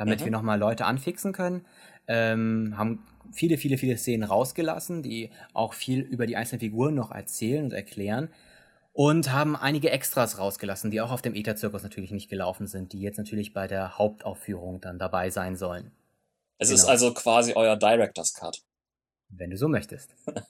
damit 0.00 0.20
mhm. 0.20 0.24
wir 0.24 0.32
nochmal 0.32 0.58
Leute 0.58 0.86
anfixen 0.86 1.34
können. 1.34 1.66
Ähm, 2.08 2.72
haben 2.78 3.04
viele, 3.32 3.58
viele, 3.58 3.76
viele 3.76 3.98
Szenen 3.98 4.24
rausgelassen, 4.24 5.02
die 5.02 5.28
auch 5.52 5.74
viel 5.74 6.00
über 6.00 6.26
die 6.26 6.36
einzelnen 6.36 6.60
Figuren 6.60 6.94
noch 6.94 7.10
erzählen 7.10 7.64
und 7.64 7.74
erklären. 7.74 8.30
Und 8.94 9.30
haben 9.30 9.56
einige 9.56 9.90
Extras 9.90 10.38
rausgelassen, 10.38 10.90
die 10.90 11.02
auch 11.02 11.12
auf 11.12 11.20
dem 11.20 11.34
Ether-Zirkus 11.34 11.82
natürlich 11.82 12.12
nicht 12.12 12.30
gelaufen 12.30 12.66
sind, 12.66 12.94
die 12.94 13.00
jetzt 13.00 13.18
natürlich 13.18 13.52
bei 13.52 13.66
der 13.66 13.98
Hauptaufführung 13.98 14.80
dann 14.80 14.98
dabei 14.98 15.28
sein 15.28 15.54
sollen. 15.54 15.92
Es 16.56 16.68
genau. 16.68 16.80
ist 16.80 16.88
also 16.88 17.12
quasi 17.12 17.52
euer 17.54 17.76
Director's 17.76 18.32
Cut. 18.32 18.62
Wenn 19.32 19.50
du 19.50 19.56
so 19.56 19.68
möchtest. 19.68 20.14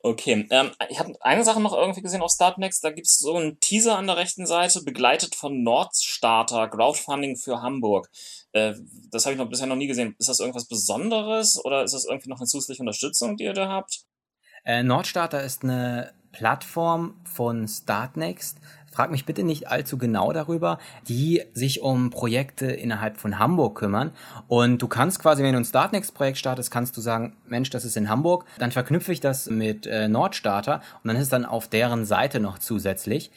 okay. 0.00 0.46
Ähm, 0.50 0.70
ich 0.90 0.98
habe 0.98 1.14
eine 1.20 1.44
Sache 1.44 1.60
noch 1.60 1.72
irgendwie 1.72 2.02
gesehen 2.02 2.20
auf 2.20 2.30
Startnext. 2.30 2.84
Da 2.84 2.90
gibt's 2.90 3.18
so 3.18 3.36
einen 3.36 3.58
Teaser 3.58 3.96
an 3.96 4.06
der 4.06 4.16
rechten 4.16 4.46
Seite, 4.46 4.82
begleitet 4.82 5.34
von 5.34 5.62
Nordstarter, 5.62 6.68
Crowdfunding 6.68 7.36
für 7.36 7.62
Hamburg. 7.62 8.10
Äh, 8.52 8.74
das 9.10 9.24
habe 9.24 9.32
ich 9.32 9.38
noch 9.38 9.48
bisher 9.48 9.66
noch 9.66 9.76
nie 9.76 9.86
gesehen. 9.86 10.14
Ist 10.18 10.28
das 10.28 10.40
irgendwas 10.40 10.68
Besonderes 10.68 11.62
oder 11.64 11.82
ist 11.82 11.94
das 11.94 12.04
irgendwie 12.04 12.28
noch 12.28 12.38
eine 12.38 12.46
zusätzliche 12.46 12.82
Unterstützung, 12.82 13.36
die 13.36 13.44
ihr 13.44 13.54
da 13.54 13.68
habt? 13.68 14.04
Äh, 14.64 14.82
Nordstarter 14.82 15.42
ist 15.42 15.64
eine 15.64 16.12
Plattform 16.32 17.20
von 17.24 17.66
Startnext, 17.66 18.58
frag 18.98 19.12
mich 19.12 19.24
bitte 19.24 19.44
nicht 19.44 19.68
allzu 19.68 19.96
genau 19.96 20.32
darüber, 20.32 20.80
die 21.06 21.44
sich 21.54 21.82
um 21.82 22.10
Projekte 22.10 22.66
innerhalb 22.66 23.16
von 23.16 23.38
Hamburg 23.38 23.78
kümmern. 23.78 24.10
Und 24.48 24.82
du 24.82 24.88
kannst 24.88 25.20
quasi, 25.20 25.44
wenn 25.44 25.52
du 25.52 25.58
ein 25.58 25.64
Startnext-Projekt 25.64 26.36
startest, 26.36 26.72
kannst 26.72 26.96
du 26.96 27.00
sagen, 27.00 27.36
Mensch, 27.46 27.70
das 27.70 27.84
ist 27.84 27.96
in 27.96 28.08
Hamburg, 28.08 28.44
dann 28.58 28.72
verknüpfe 28.72 29.12
ich 29.12 29.20
das 29.20 29.48
mit 29.48 29.86
äh, 29.86 30.08
Nordstarter 30.08 30.82
und 31.04 31.06
dann 31.06 31.14
ist 31.14 31.22
es 31.22 31.28
dann 31.28 31.44
auf 31.44 31.68
deren 31.68 32.06
Seite 32.06 32.40
noch 32.40 32.58
zusätzlich. 32.58 33.30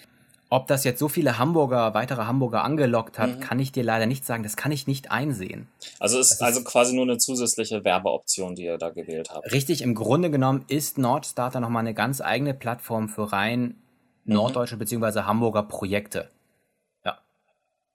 Ob 0.50 0.66
das 0.66 0.84
jetzt 0.84 0.98
so 0.98 1.08
viele 1.08 1.38
Hamburger, 1.38 1.94
weitere 1.94 2.24
Hamburger 2.24 2.64
angelockt 2.64 3.20
hat, 3.20 3.36
mhm. 3.36 3.40
kann 3.40 3.60
ich 3.60 3.72
dir 3.72 3.84
leider 3.84 4.08
nicht 4.08 4.26
sagen. 4.26 4.42
Das 4.42 4.58
kann 4.58 4.72
ich 4.72 4.88
nicht 4.88 5.12
einsehen. 5.12 5.68
Also 6.00 6.18
ist 6.18 6.32
das 6.32 6.42
also 6.42 6.64
quasi 6.64 6.96
nur 6.96 7.04
eine 7.04 7.20
zusätzliche 7.20 7.86
Werbeoption, 7.86 8.56
die 8.56 8.64
ihr 8.64 8.80
da 8.80 8.90
gewählt 8.90 9.30
habt. 9.30 9.52
Richtig, 9.52 9.84
im 9.84 9.94
Grunde 9.94 10.32
genommen 10.32 10.66
ist 10.70 10.98
Nordstarter 10.98 11.60
nochmal 11.60 11.82
eine 11.82 11.94
ganz 11.94 12.20
eigene 12.20 12.56
Plattform 12.56 13.10
für 13.10 13.32
rein 13.32 13.76
Mhm. 14.26 14.34
norddeutsche 14.34 14.78
bzw. 14.78 15.22
Hamburger 15.22 15.64
Projekte. 15.64 16.30
Ja. 17.04 17.20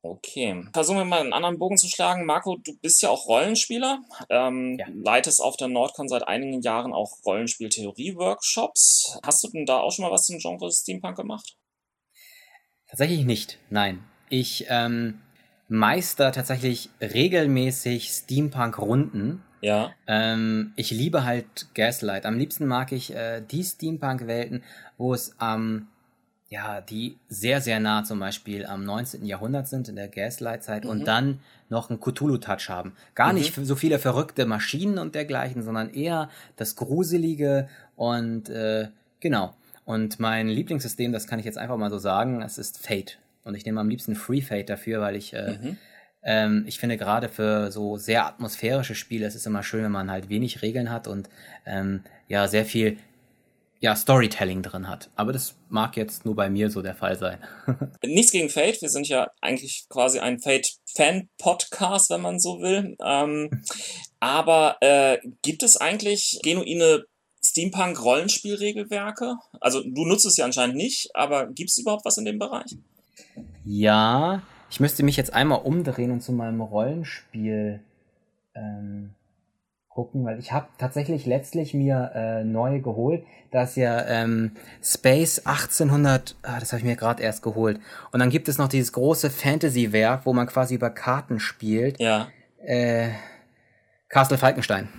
Okay. 0.03 0.65
Versuchen 0.73 0.99
wir 0.99 1.05
mal 1.05 1.21
einen 1.21 1.33
anderen 1.33 1.59
Bogen 1.59 1.77
zu 1.77 1.89
schlagen. 1.89 2.27
Marco, 2.27 2.57
du 2.57 2.77
bist 2.79 3.03
ja 3.03 3.11
auch 3.11 3.27
Rollenspieler, 3.27 4.01
ähm, 4.31 4.77
ja. 4.79 4.87
leitest 4.93 5.41
auf 5.41 5.57
der 5.57 5.69
Nordcon 5.69 6.09
seit 6.09 6.27
einigen 6.27 6.63
Jahren 6.63 6.93
auch 6.93 7.25
Rollenspiel-Theorie-Workshops. 7.25 9.19
Hast 9.25 9.45
du 9.45 9.49
denn 9.49 9.67
da 9.67 9.79
auch 9.79 9.93
schon 9.93 10.05
mal 10.05 10.13
was 10.13 10.27
zum 10.27 10.39
Genre 10.39 10.71
Steampunk 10.71 11.17
gemacht? 11.17 11.57
Tatsächlich 12.89 13.25
nicht, 13.25 13.59
nein. 13.71 14.05
Ich 14.29 14.67
ähm, 14.69 15.21
meister 15.69 16.33
tatsächlich 16.33 16.91
regelmäßig 17.01 18.11
Steampunk-Runden. 18.11 19.43
Ja. 19.61 19.93
Ähm, 20.07 20.73
ich 20.77 20.91
liebe 20.91 21.25
halt 21.25 21.75
Gaslight. 21.75 22.27
Am 22.27 22.39
liebsten 22.39 22.67
mag 22.67 22.93
ich 22.93 23.15
äh, 23.15 23.41
die 23.41 23.65
Steampunk-Welten, 23.65 24.63
wo 24.99 25.13
es 25.13 25.35
am 25.39 25.89
ja, 26.49 26.81
die 26.81 27.19
sehr, 27.29 27.61
sehr 27.61 27.81
nah 27.81 28.05
zum 28.05 28.21
Beispiel 28.21 28.67
am 28.67 28.85
19. 28.85 29.27
Jahrhundert 29.27 29.67
sind, 29.67 29.89
in 29.89 29.97
der 29.97 30.09
Gaslight-Zeit 30.09 30.85
mhm. 30.85 30.91
und 30.91 31.05
dann 31.05 31.41
noch 31.69 31.91
einen 31.91 32.01
Cthulhu-Touch 32.01 32.69
haben. 32.69 32.95
Gar 33.15 33.33
mhm. 33.33 33.39
nicht 33.39 33.55
so 33.55 33.75
viele 33.75 33.99
verrückte 33.99 34.47
Maschinen 34.47 34.99
und 34.99 35.15
dergleichen, 35.17 35.63
sondern 35.63 35.93
eher 35.93 36.31
das 36.57 36.77
Gruselige 36.77 37.69
und 37.97 38.49
äh, 38.49 38.89
genau. 39.19 39.55
Und 39.85 40.21
mein 40.21 40.49
Lieblingssystem, 40.49 41.13
das 41.13 41.27
kann 41.27 41.39
ich 41.39 41.45
jetzt 41.45 41.59
einfach 41.59 41.77
mal 41.77 41.91
so 41.91 41.99
sagen, 41.99 42.43
es 42.43 42.59
ist 42.59 42.79
Fate. 42.79 43.19
Und 43.45 43.55
ich 43.55 43.65
nehme 43.65 43.81
am 43.81 43.89
liebsten 43.89 44.15
Free 44.15 44.41
Fate 44.41 44.69
dafür, 44.69 45.01
weil 45.01 45.17
ich 45.17 45.33
äh, 45.33 45.59
mhm. 45.61 45.77
ähm, 46.23 46.65
ich 46.69 46.79
finde 46.79 46.97
gerade 46.97 47.29
für 47.29 47.73
so 47.73 47.97
sehr 47.97 48.25
atmosphärische 48.27 48.95
Spiele, 48.95 49.27
es 49.27 49.35
ist 49.35 49.47
immer 49.47 49.65
schön, 49.65 49.83
wenn 49.83 49.93
man 49.93 50.11
halt 50.11 50.29
wenig 50.29 50.63
Regeln 50.63 50.91
hat 50.91 51.09
und 51.09 51.29
ähm, 51.65 52.03
ja, 52.29 52.47
sehr 52.47 52.65
viel 52.65 52.99
ja, 53.81 53.95
Storytelling 53.95 54.63
drin 54.63 54.89
hat. 54.89 55.11
Aber 55.17 55.33
das 55.33 55.55
mag 55.69 55.97
jetzt 55.97 56.25
nur 56.25 56.35
bei 56.35 56.49
mir 56.49 56.71
so 56.71 56.83
der 56.83 56.95
Fall 56.95 57.19
sein. 57.19 57.39
Nichts 58.05 58.33
gegen 58.33 58.49
Fate, 58.49 58.81
wir 58.81 58.89
sind 58.89 59.09
ja 59.09 59.31
eigentlich 59.41 59.87
quasi 59.89 60.19
ein 60.19 60.41
Fate-Fan-Podcast, 60.41 62.11
wenn 62.11 62.23
man 62.23 62.41
so 62.41 62.61
will. 62.61 62.97
Ähm, 63.05 63.51
aber 64.21 64.77
äh, 64.81 65.19
gibt 65.43 65.63
es 65.63 65.77
eigentlich 65.77 66.41
genuine 66.43 67.05
Steampunk-Rollenspielregelwerke? 67.45 69.37
Also 69.61 69.83
du 69.83 70.07
nutzt 70.07 70.27
es 70.27 70.37
ja 70.37 70.45
anscheinend 70.45 70.77
nicht, 70.77 71.11
aber 71.15 71.47
gibt 71.47 71.71
es 71.71 71.79
überhaupt 71.79 72.05
was 72.05 72.19
in 72.19 72.25
dem 72.25 72.39
Bereich? 72.39 72.77
Ja, 73.65 74.43
ich 74.71 74.81
müsste 74.81 75.03
mich 75.03 75.17
jetzt 75.17 75.33
einmal 75.33 75.61
umdrehen 75.63 76.11
und 76.11 76.23
zu 76.23 76.33
meinem 76.33 76.61
Rollenspiel 76.61 77.81
ähm, 78.55 79.16
gucken, 79.97 80.27
weil 80.27 80.39
ich 80.39 80.53
habe 80.53 80.69
tatsächlich 80.77 81.25
letztlich 81.25 81.73
mir 81.73 82.13
äh, 82.15 82.45
neu 82.45 82.81
geholt. 82.81 83.25
Das 83.51 83.71
ist 83.71 83.77
ja 83.77 84.05
ähm, 84.07 84.53
Space 84.83 85.39
1800, 85.39 86.37
ah, 86.43 86.61
das 86.61 86.73
habe 86.73 86.81
ich 86.81 86.85
mir 86.85 86.97
gerade 86.97 87.23
erst 87.23 87.43
geholt. 87.43 87.81
Und 88.13 88.21
dann 88.21 88.29
gibt 88.29 88.47
es 88.49 88.59
noch 88.59 88.69
dieses 88.69 88.93
große 88.93 89.31
Fantasy-Werk, 89.31 90.27
wo 90.27 90.35
man 90.35 90.47
quasi 90.47 90.75
über 90.75 90.91
Karten 90.91 91.41
spielt. 91.41 91.99
Ja. 91.99 92.29
Äh, 92.63 93.09
Castle 94.11 94.37
Falkenstein. 94.37 94.91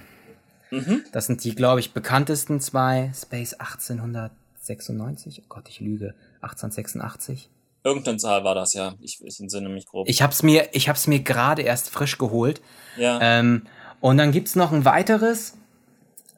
Mhm. 0.72 1.04
Das 1.12 1.28
sind 1.28 1.44
die, 1.44 1.54
glaube 1.54 1.80
ich, 1.80 1.94
bekanntesten 1.94 2.60
zwei. 2.60 3.12
Space 3.14 3.54
1896, 3.54 5.44
oh 5.44 5.46
Gott, 5.48 5.70
ich 5.70 5.80
lüge. 5.80 6.16
1886. 6.42 7.52
Irgendeine 7.84 8.18
Zahl 8.18 8.44
war 8.44 8.56
das, 8.56 8.74
ja. 8.74 8.96
Ich, 9.00 9.24
ich 9.24 9.40
entsinne 9.40 9.70
mich 9.70 9.86
grob. 9.86 10.10
Ich 10.10 10.24
hab's 10.24 10.42
mir, 10.42 10.70
ich 10.72 10.90
hab's 10.90 11.06
mir 11.06 11.20
gerade 11.20 11.62
erst 11.62 11.92
frisch 11.92 12.18
geholt. 12.18 12.62
Ja. 12.98 13.20
Ähm, 13.22 13.68
und 14.00 14.18
dann 14.18 14.32
gibt's 14.32 14.56
noch 14.56 14.72
ein 14.72 14.86
weiteres, 14.86 15.56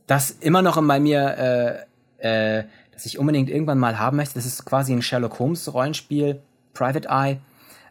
das 0.08 0.32
immer 0.32 0.62
noch 0.62 0.82
bei 0.86 1.00
mir, 1.00 1.86
äh, 2.20 2.60
äh, 2.60 2.64
das 2.92 3.06
ich 3.06 3.20
unbedingt 3.20 3.50
irgendwann 3.50 3.78
mal 3.78 4.00
haben 4.00 4.18
möchte. 4.18 4.36
Das 4.36 4.46
ist 4.46 4.66
quasi 4.66 4.94
ein 4.94 5.02
Sherlock 5.02 5.40
Holmes 5.40 5.72
Rollenspiel, 5.74 6.42
Private 6.74 7.08
Eye, 7.10 7.38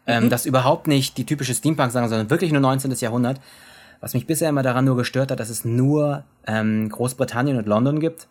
ähm, 0.05 0.25
mhm. 0.25 0.29
das 0.29 0.45
überhaupt 0.45 0.87
nicht 0.87 1.17
die 1.17 1.25
typische 1.25 1.53
Steampunk 1.53 1.91
sagen, 1.91 2.09
sondern 2.09 2.29
wirklich 2.29 2.51
nur 2.51 2.61
19. 2.61 2.91
Jahrhundert. 2.91 3.39
Was 4.01 4.13
mich 4.13 4.25
bisher 4.25 4.49
immer 4.49 4.63
daran 4.63 4.85
nur 4.85 4.95
gestört 4.95 5.29
hat, 5.29 5.39
dass 5.39 5.49
es 5.49 5.65
nur 5.65 6.23
ähm, 6.47 6.87
Großbritannien 6.89 7.57
und 7.57 7.67
London 7.67 7.99
gibt. 7.99 8.27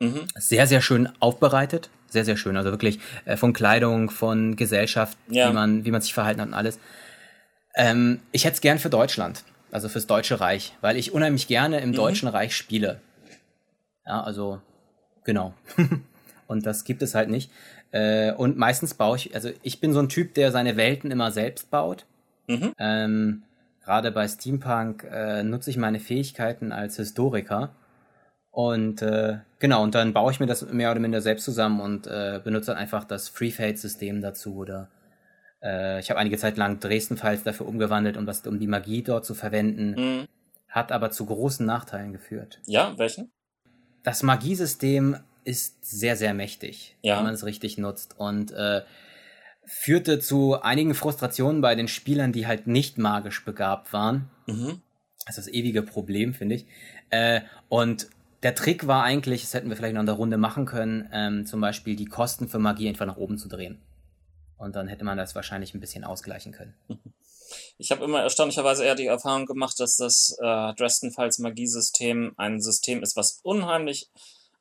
Mhm. 0.00 0.22
Sehr, 0.34 0.66
sehr 0.66 0.80
schön 0.80 1.08
aufbereitet. 1.20 1.90
Sehr, 2.08 2.24
sehr 2.24 2.36
schön. 2.36 2.56
Also 2.56 2.70
wirklich 2.70 2.98
äh, 3.24 3.36
von 3.36 3.52
Kleidung, 3.52 4.10
von 4.10 4.56
Gesellschaft, 4.56 5.16
ja. 5.28 5.48
wie, 5.48 5.52
man, 5.52 5.84
wie 5.84 5.90
man 5.90 6.00
sich 6.00 6.12
verhalten 6.12 6.40
hat 6.40 6.48
und 6.48 6.54
alles. 6.54 6.78
Ähm, 7.74 8.20
ich 8.32 8.44
hätte 8.44 8.54
es 8.54 8.60
gern 8.60 8.78
für 8.78 8.90
Deutschland, 8.90 9.44
also 9.70 9.88
fürs 9.88 10.06
Deutsche 10.06 10.40
Reich, 10.40 10.76
weil 10.80 10.96
ich 10.96 11.12
unheimlich 11.12 11.48
gerne 11.48 11.80
im 11.80 11.90
mhm. 11.90 11.94
Deutschen 11.94 12.28
Reich 12.28 12.54
spiele. 12.56 13.00
Ja, 14.06 14.22
also 14.22 14.60
genau. 15.24 15.54
und 16.46 16.66
das 16.66 16.84
gibt 16.84 17.02
es 17.02 17.14
halt 17.14 17.28
nicht. 17.28 17.50
Äh, 17.90 18.32
und 18.32 18.56
meistens 18.56 18.94
baue 18.94 19.16
ich, 19.16 19.34
also 19.34 19.50
ich 19.62 19.80
bin 19.80 19.92
so 19.92 20.00
ein 20.00 20.08
Typ, 20.08 20.34
der 20.34 20.52
seine 20.52 20.76
Welten 20.76 21.10
immer 21.10 21.30
selbst 21.30 21.70
baut. 21.70 22.06
Mhm. 22.46 22.72
Ähm, 22.78 23.42
Gerade 23.84 24.10
bei 24.10 24.26
Steampunk 24.26 25.04
äh, 25.04 25.44
nutze 25.44 25.70
ich 25.70 25.76
meine 25.76 26.00
Fähigkeiten 26.00 26.72
als 26.72 26.96
Historiker. 26.96 27.70
Und 28.50 29.00
äh, 29.00 29.38
genau, 29.60 29.84
und 29.84 29.94
dann 29.94 30.12
baue 30.12 30.32
ich 30.32 30.40
mir 30.40 30.46
das 30.46 30.72
mehr 30.72 30.90
oder 30.90 30.98
minder 30.98 31.20
selbst 31.20 31.44
zusammen 31.44 31.80
und 31.80 32.08
äh, 32.08 32.40
benutze 32.42 32.72
dann 32.72 32.78
einfach 32.78 33.04
das 33.04 33.28
Free 33.28 33.52
Fade-System 33.52 34.22
dazu 34.22 34.56
oder 34.56 34.88
äh, 35.66 36.00
ich 36.00 36.10
habe 36.10 36.20
einige 36.20 36.38
Zeit 36.38 36.56
lang 36.56 36.78
Dresden-Files 36.78 37.42
dafür 37.42 37.66
umgewandelt, 37.66 38.16
um, 38.16 38.26
was, 38.26 38.46
um 38.46 38.58
die 38.58 38.66
Magie 38.66 39.02
dort 39.02 39.24
zu 39.24 39.34
verwenden. 39.34 39.94
Mhm. 39.96 40.28
Hat 40.68 40.92
aber 40.92 41.10
zu 41.10 41.26
großen 41.26 41.66
Nachteilen 41.66 42.12
geführt. 42.12 42.60
Ja, 42.66 42.94
welchen? 42.98 43.32
Das 44.02 44.22
Magiesystem 44.22 45.16
ist 45.44 45.84
sehr, 45.84 46.16
sehr 46.16 46.34
mächtig, 46.34 46.96
ja. 47.02 47.16
wenn 47.16 47.24
man 47.24 47.34
es 47.34 47.44
richtig 47.44 47.78
nutzt. 47.78 48.18
Und 48.18 48.52
äh, 48.52 48.82
führte 49.64 50.20
zu 50.20 50.60
einigen 50.60 50.94
Frustrationen 50.94 51.60
bei 51.60 51.74
den 51.74 51.88
Spielern, 51.88 52.32
die 52.32 52.46
halt 52.46 52.66
nicht 52.66 52.98
magisch 52.98 53.44
begabt 53.44 53.92
waren. 53.92 54.30
Mhm. 54.46 54.82
Das 55.26 55.38
ist 55.38 55.46
das 55.46 55.54
ewige 55.54 55.82
Problem, 55.82 56.34
finde 56.34 56.56
ich. 56.56 56.66
Äh, 57.10 57.40
und 57.68 58.08
der 58.42 58.54
Trick 58.54 58.86
war 58.86 59.02
eigentlich, 59.02 59.40
das 59.42 59.54
hätten 59.54 59.68
wir 59.68 59.76
vielleicht 59.76 59.94
noch 59.94 60.00
in 60.00 60.06
der 60.06 60.14
Runde 60.14 60.36
machen 60.36 60.66
können, 60.66 61.08
ähm, 61.12 61.46
zum 61.46 61.60
Beispiel 61.60 61.96
die 61.96 62.04
Kosten 62.04 62.48
für 62.48 62.58
Magie 62.58 62.88
einfach 62.88 63.06
nach 63.06 63.16
oben 63.16 63.38
zu 63.38 63.48
drehen. 63.48 63.80
Und 64.58 64.74
dann 64.74 64.88
hätte 64.88 65.04
man 65.04 65.18
das 65.18 65.34
wahrscheinlich 65.34 65.74
ein 65.74 65.80
bisschen 65.80 66.04
ausgleichen 66.04 66.52
können. 66.52 66.74
Ich 67.78 67.92
habe 67.92 68.04
immer 68.04 68.22
erstaunlicherweise 68.22 68.84
eher 68.84 68.96
die 68.96 69.06
Erfahrung 69.06 69.46
gemacht, 69.46 69.78
dass 69.78 69.96
das 69.96 70.36
äh, 70.40 70.74
Dresden-Files 70.74 71.38
Magiesystem 71.38 72.32
ein 72.36 72.60
System 72.60 73.02
ist, 73.02 73.16
was 73.16 73.38
unheimlich 73.42 74.10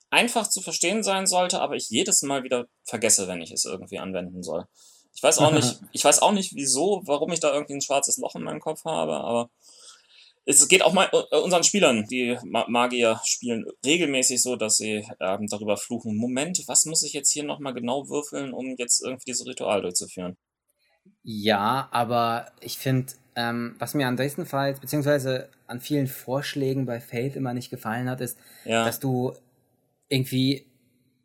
einfach 0.09 0.47
zu 0.49 0.61
verstehen 0.61 1.01
sein 1.01 1.25
sollte, 1.25 1.61
aber 1.61 1.75
ich 1.75 1.89
jedes 1.89 2.21
Mal 2.21 2.43
wieder 2.43 2.67
vergesse, 2.83 3.27
wenn 3.27 3.41
ich 3.41 3.51
es 3.51 3.65
irgendwie 3.65 3.99
anwenden 3.99 4.43
soll. 4.43 4.67
Ich 5.13 5.23
weiß 5.23 5.39
auch 5.39 5.51
nicht, 5.51 5.79
ich 5.93 6.03
weiß 6.03 6.21
auch 6.21 6.31
nicht, 6.31 6.53
wieso, 6.55 7.01
warum 7.05 7.31
ich 7.31 7.39
da 7.39 7.53
irgendwie 7.53 7.73
ein 7.73 7.81
schwarzes 7.81 8.17
Loch 8.17 8.35
in 8.35 8.43
meinem 8.43 8.59
Kopf 8.59 8.85
habe, 8.85 9.15
aber 9.15 9.49
es 10.45 10.67
geht 10.67 10.83
auch 10.83 10.93
mal 10.93 11.09
äh, 11.11 11.37
unseren 11.37 11.63
Spielern, 11.63 12.05
die 12.05 12.37
Magier 12.43 13.19
spielen, 13.25 13.65
regelmäßig 13.85 14.41
so, 14.41 14.55
dass 14.55 14.77
sie 14.77 15.05
ähm, 15.19 15.47
darüber 15.49 15.75
fluchen. 15.77 16.15
Moment, 16.15 16.63
was 16.67 16.85
muss 16.85 17.03
ich 17.03 17.13
jetzt 17.13 17.31
hier 17.31 17.43
nochmal 17.43 17.73
genau 17.73 18.07
würfeln, 18.09 18.53
um 18.53 18.75
jetzt 18.77 19.03
irgendwie 19.03 19.25
dieses 19.27 19.47
Ritual 19.47 19.81
durchzuführen? 19.81 20.37
Ja, 21.23 21.89
aber 21.91 22.51
ich 22.61 22.77
finde, 22.77 23.13
ähm, 23.35 23.75
was 23.79 23.95
mir 23.95 24.07
an 24.07 24.17
Dresden 24.17 24.45
Files, 24.45 24.79
beziehungsweise 24.79 25.49
an 25.67 25.81
vielen 25.81 26.07
Vorschlägen 26.07 26.85
bei 26.85 26.99
Fate 26.99 27.35
immer 27.35 27.53
nicht 27.53 27.71
gefallen 27.71 28.09
hat, 28.09 28.21
ist, 28.21 28.37
ja. 28.65 28.85
dass 28.85 28.99
du 28.99 29.33
irgendwie 30.07 30.67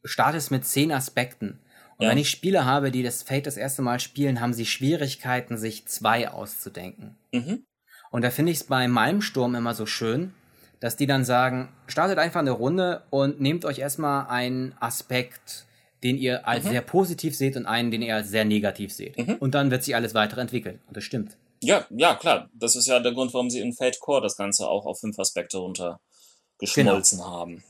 startest 0.02 0.50
mit 0.50 0.64
zehn 0.64 0.92
Aspekten. 0.92 1.60
Und 1.98 2.04
ja. 2.04 2.10
wenn 2.10 2.18
ich 2.18 2.30
Spieler 2.30 2.64
habe, 2.64 2.90
die 2.90 3.02
das 3.02 3.22
Fate 3.22 3.46
das 3.46 3.58
erste 3.58 3.82
Mal 3.82 4.00
spielen, 4.00 4.40
haben 4.40 4.54
sie 4.54 4.64
Schwierigkeiten, 4.64 5.58
sich 5.58 5.86
zwei 5.86 6.30
auszudenken. 6.30 7.18
Mhm. 7.32 7.64
Und 8.10 8.22
da 8.22 8.30
finde 8.30 8.52
ich 8.52 8.58
es 8.58 8.64
bei 8.64 8.88
Malmsturm 8.88 9.54
immer 9.54 9.74
so 9.74 9.86
schön, 9.86 10.34
dass 10.80 10.96
die 10.96 11.06
dann 11.06 11.24
sagen, 11.24 11.68
startet 11.86 12.18
einfach 12.18 12.40
eine 12.40 12.50
Runde 12.50 13.02
und 13.10 13.40
nehmt 13.40 13.64
euch 13.64 13.78
erstmal 13.78 14.26
einen 14.28 14.74
Aspekt, 14.80 15.66
den 16.02 16.16
ihr 16.16 16.48
als 16.48 16.64
mhm. 16.64 16.70
sehr 16.70 16.80
positiv 16.80 17.36
seht 17.36 17.56
und 17.56 17.66
einen, 17.66 17.90
den 17.90 18.02
ihr 18.02 18.16
als 18.16 18.30
sehr 18.30 18.44
negativ 18.44 18.92
seht. 18.92 19.18
Mhm. 19.18 19.34
Und 19.34 19.54
dann 19.54 19.70
wird 19.70 19.84
sich 19.84 19.94
alles 19.94 20.14
weitere 20.14 20.40
entwickeln. 20.40 20.80
Und 20.88 20.96
das 20.96 21.04
stimmt. 21.04 21.36
Ja, 21.62 21.86
ja, 21.90 22.14
klar. 22.14 22.48
Das 22.54 22.74
ist 22.74 22.86
ja 22.86 23.00
der 23.00 23.12
Grund, 23.12 23.34
warum 23.34 23.50
sie 23.50 23.60
in 23.60 23.74
Fate 23.74 24.00
Core 24.00 24.22
das 24.22 24.36
Ganze 24.36 24.66
auch 24.66 24.86
auf 24.86 25.00
fünf 25.00 25.18
Aspekte 25.18 25.58
runtergeschmolzen 25.58 27.18
genau. 27.18 27.30
haben. 27.30 27.62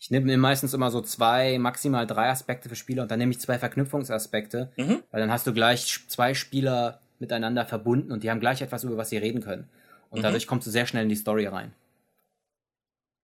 Ich 0.00 0.10
nehme 0.10 0.26
mir 0.26 0.38
meistens 0.38 0.74
immer 0.74 0.90
so 0.90 1.00
zwei, 1.00 1.58
maximal 1.58 2.06
drei 2.06 2.28
Aspekte 2.28 2.68
für 2.68 2.76
Spieler 2.76 3.02
und 3.02 3.10
dann 3.10 3.18
nehme 3.18 3.32
ich 3.32 3.40
zwei 3.40 3.58
Verknüpfungsaspekte, 3.58 4.70
mhm. 4.76 5.02
weil 5.10 5.20
dann 5.20 5.32
hast 5.32 5.46
du 5.46 5.52
gleich 5.52 6.04
zwei 6.08 6.34
Spieler 6.34 7.00
miteinander 7.20 7.66
verbunden 7.66 8.12
und 8.12 8.22
die 8.22 8.30
haben 8.30 8.40
gleich 8.40 8.60
etwas, 8.60 8.84
über 8.84 8.96
was 8.96 9.10
sie 9.10 9.18
reden 9.18 9.40
können. 9.40 9.68
Und 10.10 10.20
mhm. 10.20 10.22
dadurch 10.22 10.46
kommst 10.46 10.66
du 10.66 10.70
sehr 10.70 10.86
schnell 10.86 11.04
in 11.04 11.08
die 11.08 11.16
Story 11.16 11.46
rein. 11.46 11.74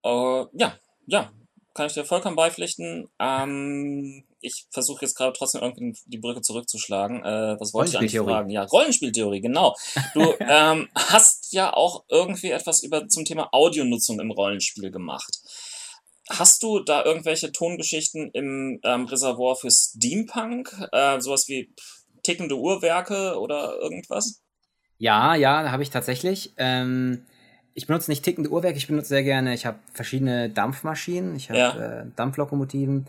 Uh, 0.05 0.45
ja, 0.53 0.77
ja, 1.07 1.31
kann 1.73 1.87
ich 1.87 1.93
dir 1.93 2.05
vollkommen 2.05 2.35
beipflichten. 2.35 3.09
Ähm, 3.19 4.23
ich 4.39 4.65
versuche 4.71 5.03
jetzt 5.03 5.15
gerade 5.15 5.33
trotzdem 5.33 5.61
irgendwie 5.61 5.99
die 6.05 6.19
Brücke 6.19 6.41
zurückzuschlagen. 6.41 7.23
Äh, 7.23 7.59
was 7.59 7.73
wollte 7.73 7.91
ich 7.91 7.97
eigentlich 7.97 8.17
fragen? 8.17 8.49
Ja, 8.49 8.63
Rollenspieltheorie, 8.63 9.41
genau. 9.41 9.75
Du 10.13 10.21
ähm, 10.39 10.87
hast 10.95 11.51
ja 11.51 11.73
auch 11.73 12.05
irgendwie 12.07 12.51
etwas 12.51 12.81
über 12.81 13.07
zum 13.09 13.25
Thema 13.25 13.49
Audionutzung 13.51 14.19
im 14.19 14.31
Rollenspiel 14.31 14.89
gemacht. 14.91 15.41
Hast 16.29 16.63
du 16.63 16.79
da 16.79 17.03
irgendwelche 17.03 17.51
Tongeschichten 17.51 18.31
im 18.31 18.79
ähm, 18.83 19.05
Reservoir 19.05 19.55
für 19.55 19.69
Steampunk? 19.69 20.73
Äh, 20.91 21.19
sowas 21.19 21.47
wie 21.47 21.73
tickende 22.25 22.57
Uhrwerke 22.57 23.39
oder 23.39 23.75
irgendwas? 23.81 24.41
Ja, 24.97 25.35
ja, 25.35 25.71
habe 25.71 25.83
ich 25.83 25.89
tatsächlich. 25.89 26.53
Ähm, 26.57 27.21
ich 27.73 27.87
benutze 27.87 28.09
nicht 28.09 28.23
tickende 28.23 28.49
Uhrwerke, 28.49 28.77
ich 28.77 28.87
benutze 28.87 29.09
sehr 29.09 29.23
gerne, 29.23 29.53
ich 29.53 29.65
habe 29.65 29.79
verschiedene 29.93 30.49
Dampfmaschinen, 30.49 31.35
ich 31.35 31.49
habe 31.49 31.59
ja. 31.59 32.01
äh, 32.01 32.05
Dampflokomotiven. 32.15 33.05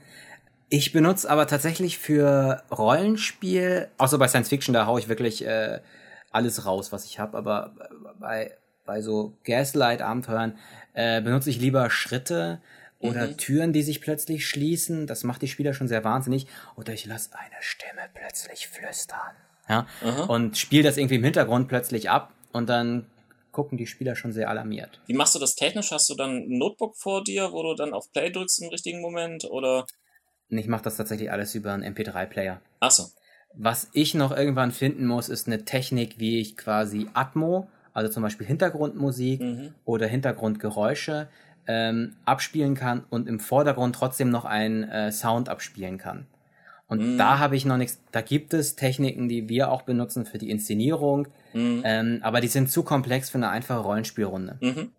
Ich 0.69 0.93
benutze 0.93 1.31
aber 1.31 1.47
tatsächlich 1.47 1.99
für 1.99 2.63
Rollenspiel, 2.77 3.89
außer 3.99 4.19
bei 4.19 4.27
Science 4.27 4.49
Fiction, 4.49 4.75
da 4.75 4.87
haue 4.87 4.99
ich 4.99 5.09
wirklich 5.09 5.47
äh, 5.47 5.79
alles 6.33 6.67
raus, 6.67 6.91
was 6.91 7.05
ich 7.05 7.21
habe, 7.21 7.39
aber 7.39 7.73
bei, 8.19 8.51
bei 8.85 9.01
so 9.01 9.35
Gaslight-Abenteuern 9.45 10.59
äh, 10.95 11.23
benutze 11.23 11.51
ich 11.51 11.61
lieber 11.61 11.89
Schritte 11.89 12.61
oder 12.99 13.27
mhm. 13.27 13.37
Türen, 13.37 13.73
die 13.73 13.83
sich 13.83 14.01
plötzlich 14.01 14.47
schließen. 14.47 15.07
Das 15.07 15.25
macht 15.25 15.43
die 15.43 15.49
Spieler 15.49 15.75
schon 15.75 15.89
sehr 15.89 16.05
wahnsinnig. 16.05 16.47
Oder 16.77 16.93
ich 16.93 17.07
lasse 17.07 17.31
eine 17.35 17.57
Stimme 17.61 18.09
plötzlich 18.15 18.69
flüstern. 18.69 19.37
Ja? 19.69 19.87
Mhm. 20.03 20.31
Und 20.31 20.59
spiele 20.59 20.85
das 20.85 20.97
irgendwie 20.97 21.17
im 21.17 21.25
Hintergrund 21.25 21.69
plötzlich 21.69 22.11
ab 22.11 22.33
und 22.53 22.69
dann 22.69 23.07
gucken 23.53 23.79
die 23.79 23.87
Spieler 23.87 24.17
schon 24.17 24.33
sehr 24.33 24.51
alarmiert. 24.51 25.01
Wie 25.07 25.15
machst 25.15 25.35
du 25.35 25.39
das 25.39 25.55
technisch? 25.55 25.91
Hast 25.91 26.11
du 26.11 26.15
dann 26.15 26.31
ein 26.31 26.59
Notebook 26.59 26.97
vor 26.97 27.25
dir, 27.25 27.53
wo 27.53 27.63
du 27.63 27.75
dann 27.75 27.95
auf 27.95 28.13
Play 28.13 28.31
drückst 28.31 28.63
im 28.63 28.69
richtigen 28.69 29.01
Moment 29.01 29.45
oder? 29.45 29.87
Ich 30.49 30.67
mache 30.67 30.83
das 30.83 30.97
tatsächlich 30.97 31.33
alles 31.33 31.55
über 31.55 31.73
einen 31.73 31.95
MP3-Player. 31.95 32.61
Ach 32.81 32.91
so. 32.91 33.05
Was 33.55 33.89
ich 33.95 34.15
noch 34.15 34.37
irgendwann 34.37 34.73
finden 34.73 35.07
muss, 35.07 35.31
ist 35.31 35.47
eine 35.47 35.65
Technik, 35.65 36.19
wie 36.19 36.41
ich 36.41 36.57
quasi 36.57 37.09
Atmo, 37.15 37.69
also 37.95 38.13
zum 38.13 38.23
Beispiel 38.23 38.47
Hintergrundmusik 38.47 39.41
mhm. 39.41 39.75
oder 39.87 40.07
Hintergrundgeräusche, 40.07 41.29
ähm, 41.67 42.17
abspielen 42.25 42.75
kann 42.75 43.05
und 43.11 43.29
im 43.29 43.41
Vordergrund 43.41 43.95
trotzdem 43.95 44.31
noch 44.31 44.45
einen 44.45 44.85
äh, 44.85 45.13
Sound 45.13 45.49
abspielen 45.49 45.99
kann. 45.99 46.27
Und 46.89 47.17
mm. 47.17 47.19
da 47.19 47.39
habe 47.39 47.57
ich 47.57 47.65
noch 47.65 47.77
nichts. 47.77 48.01
Da 48.13 48.21
gibt 48.21 48.55
es 48.55 48.77
Techniken, 48.77 49.29
die 49.29 49.49
wir 49.49 49.71
auch 49.71 49.83
benutzen 49.83 50.25
für 50.25 50.39
die 50.39 50.51
Inszenierung, 50.51 51.29
mm. 51.53 51.81
ähm, 51.85 52.19
aber 52.23 52.41
die 52.41 52.49
sind 52.49 52.71
zu 52.71 52.83
komplex 52.83 53.31
für 53.31 53.39
eine 53.39 53.49
einfache 53.49 53.81
Rollenspielrunde. 53.81 54.59
Mhm. 54.61 54.93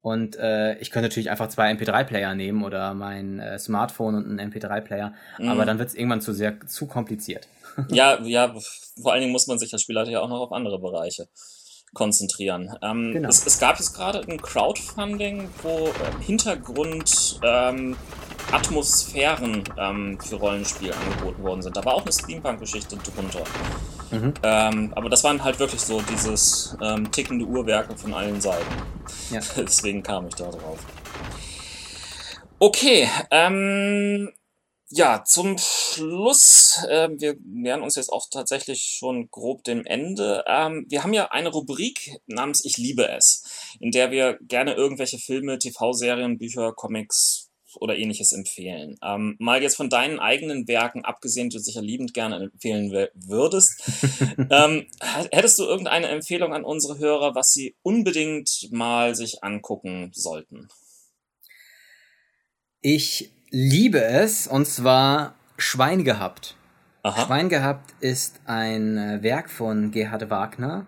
Und 0.00 0.36
äh, 0.36 0.76
ich 0.78 0.90
könnte 0.90 1.08
natürlich 1.08 1.30
einfach 1.30 1.48
zwei 1.48 1.72
MP3-Player 1.72 2.34
nehmen 2.34 2.62
oder 2.62 2.92
mein 2.92 3.40
äh, 3.40 3.58
Smartphone 3.58 4.14
und 4.14 4.38
einen 4.38 4.52
MP3-Player, 4.52 5.14
mm. 5.38 5.48
aber 5.48 5.64
dann 5.64 5.78
wird 5.78 5.88
es 5.88 5.94
irgendwann 5.94 6.20
zu 6.20 6.32
sehr 6.32 6.60
zu 6.66 6.86
kompliziert. 6.86 7.48
ja, 7.88 8.20
ja, 8.22 8.54
vor 9.00 9.12
allen 9.12 9.22
Dingen 9.22 9.32
muss 9.32 9.46
man 9.46 9.58
sich 9.58 9.72
als 9.72 9.82
Spieler 9.82 10.08
ja 10.08 10.20
auch 10.20 10.28
noch 10.28 10.40
auf 10.40 10.52
andere 10.52 10.78
Bereiche 10.78 11.26
konzentrieren. 11.94 12.76
Ähm, 12.82 13.12
genau. 13.12 13.28
es, 13.28 13.46
es, 13.46 13.58
gab 13.58 13.78
jetzt 13.78 13.94
gerade 13.94 14.20
ein 14.20 14.40
Crowdfunding, 14.40 15.48
wo 15.62 15.88
äh, 15.88 16.24
Hintergrund 16.24 17.40
ähm, 17.42 17.96
Atmosphären 18.52 19.64
ähm, 19.78 20.18
für 20.20 20.36
Rollenspiel 20.36 20.92
angeboten 20.92 21.42
worden 21.42 21.62
sind. 21.62 21.76
Da 21.76 21.84
war 21.84 21.94
auch 21.94 22.02
eine 22.02 22.12
Steampunk-Geschichte 22.12 22.96
drunter. 22.96 23.44
Mhm. 24.10 24.34
Ähm, 24.42 24.92
aber 24.94 25.08
das 25.08 25.24
waren 25.24 25.42
halt 25.42 25.58
wirklich 25.58 25.80
so 25.80 26.00
dieses 26.02 26.76
ähm, 26.82 27.10
tickende 27.10 27.44
Uhrwerke 27.44 27.96
von 27.96 28.14
allen 28.14 28.40
Seiten. 28.40 28.74
Ja. 29.30 29.40
Deswegen 29.56 30.02
kam 30.02 30.28
ich 30.28 30.34
da 30.34 30.50
drauf. 30.50 30.78
Okay, 32.58 33.08
ähm, 33.30 34.30
ja, 34.90 35.24
zum 35.24 35.56
Schluss, 35.58 36.78
äh, 36.88 37.08
wir 37.12 37.36
nähern 37.44 37.82
uns 37.82 37.96
jetzt 37.96 38.10
auch 38.10 38.28
tatsächlich 38.30 38.96
schon 38.98 39.30
grob 39.30 39.64
dem 39.64 39.84
Ende. 39.86 40.44
Ähm, 40.46 40.86
wir 40.88 41.02
haben 41.02 41.14
ja 41.14 41.30
eine 41.30 41.50
Rubrik 41.50 42.20
namens 42.26 42.64
Ich 42.64 42.76
liebe 42.76 43.08
es, 43.08 43.44
in 43.80 43.90
der 43.90 44.10
wir 44.10 44.38
gerne 44.42 44.74
irgendwelche 44.74 45.18
Filme, 45.18 45.58
TV-Serien, 45.58 46.38
Bücher, 46.38 46.72
Comics, 46.72 47.50
oder 47.80 47.96
ähnliches 47.96 48.32
empfehlen. 48.32 48.96
Ähm, 49.02 49.36
mal 49.38 49.62
jetzt 49.62 49.76
von 49.76 49.90
deinen 49.90 50.18
eigenen 50.18 50.68
Werken 50.68 51.04
abgesehen, 51.04 51.50
die 51.50 51.56
du 51.56 51.62
sicher 51.62 51.82
liebend 51.82 52.14
gerne 52.14 52.36
empfehlen 52.36 52.90
würdest, 53.14 53.82
ähm, 54.50 54.86
hättest 55.30 55.58
du 55.58 55.64
irgendeine 55.64 56.08
Empfehlung 56.08 56.52
an 56.52 56.64
unsere 56.64 56.98
Hörer, 56.98 57.34
was 57.34 57.52
sie 57.52 57.76
unbedingt 57.82 58.68
mal 58.70 59.14
sich 59.14 59.42
angucken 59.42 60.10
sollten? 60.14 60.68
Ich 62.80 63.30
liebe 63.54 64.02
es, 64.04 64.48
und 64.48 64.66
zwar 64.66 65.34
Schwein 65.56 66.02
gehabt. 66.02 66.56
Aha. 67.04 67.24
Schwein 67.24 67.48
gehabt 67.48 67.94
ist 68.00 68.40
ein 68.46 68.98
äh, 68.98 69.22
Werk 69.22 69.48
von 69.48 69.92
Gerhard 69.92 70.28
Wagner. 70.28 70.86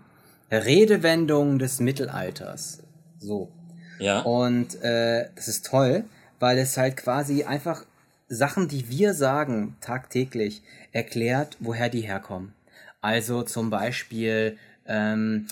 Redewendung 0.51 1.59
des 1.59 1.79
Mittelalters. 1.81 2.83
So. 3.19 3.53
Ja. 3.99 4.21
Und 4.23 4.83
äh, 4.83 5.29
das 5.37 5.49
ist 5.49 5.67
toll, 5.67 6.05
weil 6.41 6.59
es 6.59 6.77
halt 6.77 6.97
quasi 6.97 7.45
einfach 7.45 7.85
Sachen, 8.29 8.67
die 8.67 8.89
wir 8.89 9.15
sagen 9.15 9.77
tagtäglich, 9.81 10.63
erklärt, 10.91 11.57
woher 11.61 11.89
die 11.89 12.01
herkommen. 12.01 12.53
Also 13.01 13.43
zum 13.43 13.71
Beispiel, 13.71 14.59
ähm, 14.87 15.47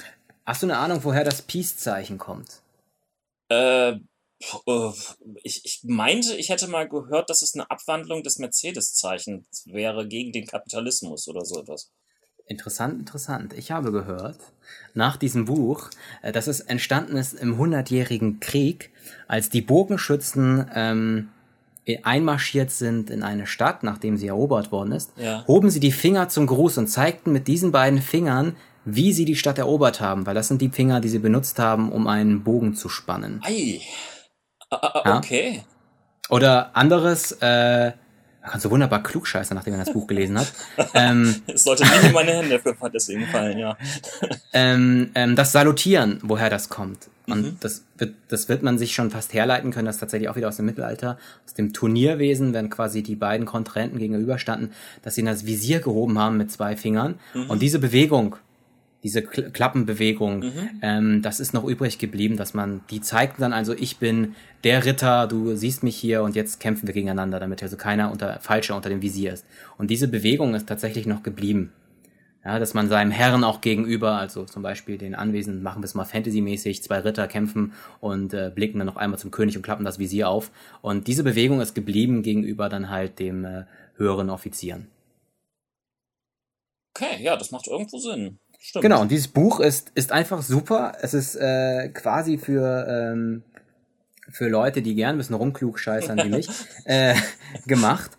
hast 0.45 0.63
du 0.63 0.67
eine 0.67 0.79
Ahnung, 0.79 1.01
woher 1.03 1.23
das 1.23 1.43
Peace-Zeichen 1.43 2.19
kommt? 2.19 2.61
Äh, 3.49 3.99
ich, 5.43 5.65
ich 5.65 5.81
meinte, 5.85 6.35
ich 6.37 6.49
hätte 6.49 6.69
mal 6.69 6.89
gehört, 6.89 7.31
dass 7.31 7.43
es 7.43 7.55
eine 7.55 7.71
Abwandlung 7.71 8.23
des 8.23 8.39
Mercedes-Zeichens 8.39 9.65
wäre 9.67 10.07
gegen 10.07 10.33
den 10.33 10.47
Kapitalismus 10.47 11.29
oder 11.29 11.45
so 11.45 11.61
etwas. 11.61 11.91
Interessant, 12.47 12.99
interessant. 12.99 13.55
Ich 13.55 13.71
habe 13.71 13.91
gehört, 13.91 14.39
nach 14.93 15.17
diesem 15.17 15.47
Buch, 15.47 15.89
äh, 16.23 16.31
dass 16.31 16.47
es 16.47 16.61
entstanden 16.61 17.17
ist 17.17 17.33
im 17.33 17.57
Hundertjährigen 17.57 18.39
Krieg, 18.41 18.91
als 19.29 19.49
die 19.49 19.63
Bogenschützen 19.63 20.71
ähm, 20.75 21.31
einmarschiert 22.03 22.71
sind 22.71 23.11
in 23.11 23.23
eine 23.23 23.47
Stadt, 23.47 23.83
nachdem 23.83 24.17
sie 24.17 24.27
erobert 24.27 24.73
worden 24.73 24.93
ist, 24.93 25.13
ja. 25.17 25.45
hoben 25.47 25.71
sie 25.71 25.81
die 25.81 25.93
Finger 25.93 26.29
zum 26.29 26.47
Gruß 26.47 26.79
und 26.79 26.89
zeigten 26.89 27.33
mit 27.33 27.49
diesen 27.49 27.73
beiden 27.73 28.01
Fingern, 28.01 28.57
wie 28.85 29.13
sie 29.15 29.25
die 29.25 29.37
Stadt 29.37 29.59
erobert 29.59 30.01
haben, 30.01 30.27
weil 30.27 30.35
das 30.35 30.49
sind 30.49 30.61
die 30.61 30.69
Finger, 30.69 31.01
die 31.01 31.09
sie 31.09 31.19
benutzt 31.19 31.59
haben, 31.59 31.91
um 31.91 32.07
einen 32.07 32.45
Bogen 32.45 32.75
zu 32.75 32.89
spannen. 32.89 33.41
Ei. 33.43 33.81
Okay. 35.05 35.57
Ja? 35.57 35.63
Oder 36.31 36.71
anderes, 36.75 37.33
äh, 37.33 37.93
da 38.45 38.51
kannst 38.51 38.65
du 38.65 38.71
wunderbar 38.71 39.03
klugscheißen, 39.03 39.55
nachdem 39.55 39.75
er 39.75 39.85
das 39.85 39.93
Buch 39.93 40.07
gelesen 40.07 40.39
hat. 40.39 40.53
ähm, 40.95 41.43
es 41.47 41.65
sollte 41.65 41.85
nicht 41.85 42.05
in 42.05 42.13
meine 42.13 42.33
Hände 42.33 42.59
für 42.59 42.75
deswegen 42.91 43.27
fallen, 43.27 43.59
ja. 43.59 43.77
ähm, 44.53 45.11
ähm, 45.15 45.37
das 45.37 45.53
Salutieren, 45.53 46.19
woher 46.23 46.51
das 46.51 46.69
kommt. 46.69 47.09
Und 47.27 47.43
mhm. 47.43 47.57
das, 47.61 47.85
wird, 47.97 48.15
das 48.29 48.49
wird 48.49 48.63
man 48.63 48.77
sich 48.79 48.95
schon 48.95 49.11
fast 49.11 49.33
herleiten 49.33 49.71
können, 49.71 49.87
das 49.87 49.99
tatsächlich 49.99 50.29
auch 50.29 50.37
wieder 50.37 50.49
aus 50.49 50.57
dem 50.57 50.67
Mittelalter, 50.67 51.19
aus 51.47 51.55
dem 51.55 51.73
Turnierwesen, 51.73 52.53
wenn 52.53 52.69
quasi 52.69 53.03
die 53.03 53.17
beiden 53.17 53.47
Kontrahenten 53.47 53.99
gegenüberstanden, 53.99 54.73
dass 55.03 55.15
sie 55.15 55.23
das 55.23 55.47
Visier 55.47 55.81
gehoben 55.81 56.19
haben 56.19 56.37
mit 56.37 56.51
zwei 56.51 56.77
Fingern. 56.77 57.19
Mhm. 57.33 57.49
Und 57.49 57.63
diese 57.63 57.79
Bewegung, 57.79 58.37
diese 59.05 59.23
Klappenbewegung, 59.23 60.39
mhm. 60.39 60.71
ähm, 60.81 61.23
das 61.23 61.39
ist 61.39 61.53
noch 61.53 61.65
übrig 61.65 61.99
geblieben, 61.99 62.39
dass 62.39 62.55
man 62.55 62.81
die 62.91 63.03
zeigt 63.03 63.41
dann 63.41 63.53
also, 63.53 63.75
ich 63.75 63.99
bin 63.99 64.35
der 64.65 64.87
Ritter, 64.87 65.29
du 65.29 65.55
siehst 65.55 65.83
mich 65.83 65.95
hier 65.95 66.23
und 66.23 66.35
jetzt 66.35 66.59
kämpfen 66.59 66.87
wir 66.87 66.95
gegeneinander, 66.95 67.39
damit 67.39 67.63
also 67.63 67.77
keiner 67.77 68.11
unter 68.11 68.41
falscher 68.41 68.75
unter 68.75 68.89
dem 68.89 69.03
Visier 69.03 69.35
ist. 69.35 69.45
Und 69.77 69.91
diese 69.91 70.09
Bewegung 70.09 70.55
ist 70.55 70.67
tatsächlich 70.67 71.07
noch 71.07 71.23
geblieben. 71.23 71.73
Ja, 72.47 72.59
dass 72.59 72.75
man 72.75 72.89
seinem 72.89 73.11
Herrn 73.11 73.45
auch 73.45 73.61
gegenüber, 73.61 74.19
also 74.19 74.45
zum 74.45 74.63
Beispiel 74.63 74.99
den 74.99 75.15
Anwesenden, 75.15 75.63
machen 75.63 75.83
wir 75.83 75.87
es 75.87 75.95
mal 75.95 76.05
Fantasy-mäßig, 76.05 76.83
zwei 76.83 76.99
Ritter 76.99 77.27
kämpfen 77.27 77.73
und 78.01 78.35
äh, 78.35 78.51
blicken 78.55 78.79
dann 78.79 78.87
noch 78.87 78.97
einmal 78.97 79.19
zum 79.19 79.31
König 79.31 79.57
und 79.57 79.63
klappen 79.63 79.85
das 79.85 79.99
Visier 79.99 80.29
auf. 80.29 80.51
Und 80.83 81.07
diese 81.07 81.25
Bewegung 81.25 81.61
ist 81.61 81.75
geblieben 81.75 82.23
gegenüber 82.23 82.69
dann 82.69 82.91
halt 82.91 83.19
dem 83.19 83.45
äh, 83.45 83.65
höheren 83.97 84.29
Offizieren. 84.29 84.89
Okay, 86.97 87.23
ja, 87.23 87.37
das 87.37 87.51
macht 87.51 87.67
irgendwo 87.67 87.99
Sinn. 87.99 88.39
Stimmt. 88.67 88.83
Genau, 88.83 89.03
und 89.03 89.11
dieses 89.11 89.29
Buch 89.29 89.61
ist, 89.61 89.93
ist 89.95 90.11
einfach 90.11 90.41
super. 90.41 90.97
Es 91.03 91.13
ist 91.13 91.37
äh, 91.37 91.91
quasi 91.91 92.39
für, 92.39 92.87
ähm, 92.89 93.43
für 94.31 94.49
Leute, 94.49 94.81
die 94.81 94.95
gern 94.95 95.17
ein 95.17 95.19
bisschen 95.19 95.35
rumklug 95.35 95.79
scheißern 95.79 96.19
wie 96.25 96.31
mich, 96.31 96.49
äh, 96.87 97.15
gemacht. 97.67 98.13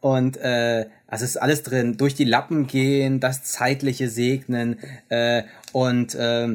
Und 0.00 0.38
äh, 0.38 0.86
also 1.06 1.26
es 1.26 1.32
ist 1.32 1.36
alles 1.36 1.62
drin. 1.62 1.98
Durch 1.98 2.14
die 2.14 2.24
Lappen 2.24 2.66
gehen, 2.66 3.20
das 3.20 3.44
zeitliche 3.44 4.08
segnen 4.08 4.78
äh, 5.10 5.42
und 5.72 6.14
äh, 6.14 6.48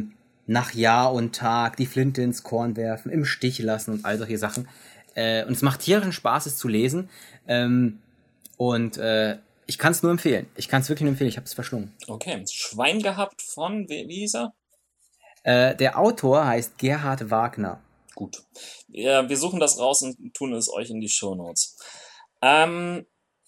nach 0.47 0.73
Jahr 0.73 1.13
und 1.13 1.36
Tag 1.36 1.78
die 1.78 1.86
Flinte 1.86 2.23
ins 2.23 2.41
Korn 2.41 2.76
werfen, 2.76 3.12
im 3.12 3.23
Stich 3.23 3.60
lassen 3.60 3.91
und 3.91 4.06
all 4.06 4.17
solche 4.17 4.39
Sachen. 4.39 4.67
Äh, 5.13 5.45
und 5.45 5.52
es 5.52 5.62
macht 5.62 5.82
tierischen 5.82 6.12
Spaß, 6.12 6.47
es 6.47 6.58
zu 6.58 6.67
lesen. 6.67 7.08
Ähm, 7.47 8.00
und 8.58 8.97
äh, 8.97 9.38
ich 9.67 9.77
kann 9.77 9.91
es 9.91 10.01
nur 10.01 10.12
empfehlen. 10.12 10.49
Ich 10.56 10.67
kann 10.67 10.82
es 10.82 10.89
wirklich 10.89 11.03
nur 11.03 11.12
empfehlen. 11.12 11.30
Ich 11.30 11.38
habe 11.38 11.45
es 11.45 11.53
verschlungen. 11.53 11.93
Okay. 12.08 12.43
Schwein 12.49 13.01
gehabt 13.01 13.41
von, 13.41 13.88
wie, 13.89 14.08
wie 14.08 14.21
hieß 14.21 14.36
er? 14.36 14.53
Äh, 15.43 15.75
der 15.75 15.99
Autor 15.99 16.45
heißt 16.45 16.77
Gerhard 16.77 17.30
Wagner. 17.30 17.82
Gut. 18.15 18.43
Ja, 18.88 19.30
wir 19.30 19.38
suchen 19.38 19.60
das 19.60 19.77
raus 19.80 20.01
und 20.01 20.34
tun 20.34 20.53
es 20.53 20.71
euch 20.71 20.89
in 20.89 21.01
die 21.01 21.10
Show 21.10 21.36
Notes. 21.36 21.77
Ähm, 22.41 23.06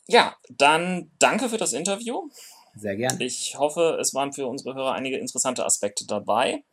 ja, 0.08 0.36
dann 0.50 1.12
danke 1.20 1.50
für 1.50 1.58
das 1.58 1.74
Interview. 1.74 2.30
Sehr 2.76 2.96
gern. 2.96 3.20
Ich 3.20 3.58
hoffe, 3.58 3.98
es 4.00 4.14
waren 4.14 4.34
für 4.34 4.48
unsere 4.48 4.76
Hörer 4.76 4.94
einige 4.94 5.18
interessante 5.18 5.66
Aspekte 5.66 6.06
dabei. 6.06 6.64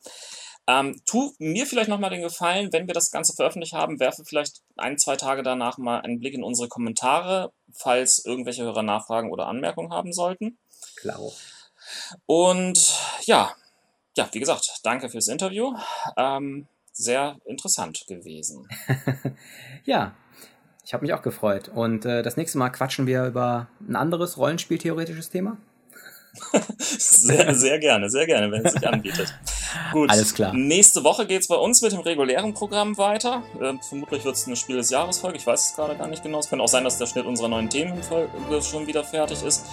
Ähm, 0.68 1.00
tu 1.07 1.33
mir 1.38 1.66
vielleicht 1.66 1.88
nochmal 1.88 2.11
den 2.11 2.22
Gefallen, 2.22 2.72
wenn 2.72 2.88
wir 2.88 2.94
das 2.94 3.11
Ganze 3.11 3.35
veröffentlicht 3.35 3.72
haben, 3.72 4.00
werfe 4.00 4.24
vielleicht 4.24 4.62
ein, 4.76 4.98
zwei 4.98 5.16
Tage 5.16 5.42
danach 5.42 5.79
mal 5.79 6.00
einen 6.00 6.18
Blick 6.18 6.35
in 6.35 6.42
unsere 6.42 6.68
Kommentare, 6.68 7.52
falls 7.72 8.24
irgendwelche 8.24 8.64
Hörer 8.64 8.83
Nachfragen 8.83 9.31
oder 9.31 9.46
Anmerkungen 9.46 9.92
haben 9.92 10.12
sollten. 10.12 10.59
Klar. 10.96 11.20
Und 12.26 12.94
ja, 13.22 13.55
ja, 14.16 14.29
wie 14.33 14.40
gesagt, 14.40 14.81
danke 14.83 15.09
fürs 15.09 15.29
Interview. 15.29 15.74
Ähm, 16.16 16.66
sehr 16.92 17.37
interessant 17.44 18.05
gewesen. 18.09 18.66
ja, 19.85 20.16
ich 20.85 20.94
habe 20.94 21.05
mich 21.05 21.12
auch 21.12 21.22
gefreut. 21.22 21.68
Und 21.68 22.05
äh, 22.07 22.22
das 22.22 22.37
nächste 22.37 22.59
Mal 22.59 22.70
quatschen 22.70 23.07
wir 23.07 23.26
über 23.26 23.68
ein 23.87 23.96
anderes 23.96 24.38
Rollenspieltheoretisches 24.38 25.31
Thema. 25.31 25.59
Sehr, 26.79 27.55
sehr 27.55 27.79
gerne, 27.79 28.11
sehr 28.11 28.27
gerne, 28.27 28.51
wenn 28.51 28.64
es 28.64 28.72
sich 28.72 28.87
anbietet. 28.87 29.35
Gut. 29.92 30.11
Alles 30.11 30.35
klar. 30.35 30.53
Nächste 30.55 31.05
Woche 31.05 31.27
geht 31.27 31.42
es 31.42 31.49
bei 31.49 31.57
uns 31.57 31.83
mit 31.83 31.92
dem 31.92 32.01
regulären 32.01 32.55
Programm 32.55 32.96
weiter. 32.99 33.42
Äh, 33.61 33.75
vermutlich 33.88 34.25
wird 34.25 34.37
es 34.37 34.46
eine 34.46 34.57
Spiel 34.57 34.77
des 34.77 34.90
Jahres 34.90 35.18
Folge. 35.18 35.37
Ich 35.38 35.46
weiß 35.46 35.70
es 35.70 35.77
gerade 35.77 35.96
gar 35.96 36.09
nicht 36.09 36.22
genau. 36.22 36.38
Es 36.38 36.49
kann 36.49 36.61
auch 36.61 36.68
sein, 36.68 36.85
dass 36.85 36.99
der 36.99 37.07
Schnitt 37.07 37.27
unserer 37.27 37.49
neuen 37.49 37.68
Themenfolge 37.68 38.31
schon 38.62 38.87
wieder 38.87 39.05
fertig 39.05 39.42
ist. 39.42 39.66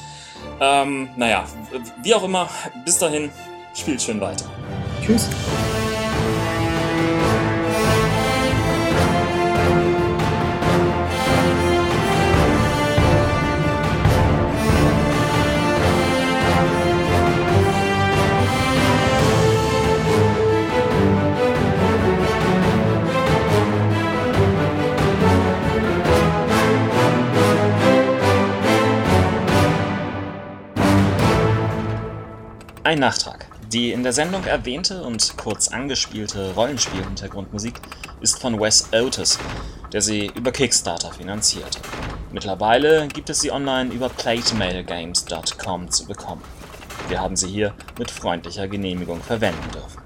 Ähm, 0.60 1.10
naja, 1.16 1.46
wie 2.02 2.14
auch 2.14 2.24
immer, 2.24 2.50
bis 2.86 2.98
dahin, 2.98 3.32
spielt 3.74 4.02
schön 4.02 4.20
weiter. 4.20 4.46
Tschüss. 5.06 5.30
Ein 32.94 33.00
Nachtrag. 33.00 33.48
Die 33.70 33.92
in 33.92 34.04
der 34.04 34.14
Sendung 34.14 34.44
erwähnte 34.46 35.02
und 35.02 35.36
kurz 35.36 35.68
angespielte 35.68 36.54
Rollenspiel-Hintergrundmusik 36.54 37.74
ist 38.22 38.40
von 38.40 38.62
Wes 38.62 38.90
Otis, 38.94 39.40
der 39.92 40.04
sie 40.04 40.28
über 40.28 40.52
Kickstarter 40.52 41.12
finanzierte. 41.12 41.80
Mittlerweile 42.32 43.08
gibt 43.08 43.32
es 43.32 43.42
sie 43.42 43.52
online 43.52 43.92
über 43.92 44.10
platemailgames.com 44.10 45.90
zu 45.90 46.06
bekommen. 46.06 46.44
Wir 47.08 47.20
haben 47.20 47.36
sie 47.36 47.48
hier 47.48 47.74
mit 47.98 48.12
freundlicher 48.12 48.68
Genehmigung 48.68 49.24
verwenden 49.24 49.72
dürfen. 49.72 50.04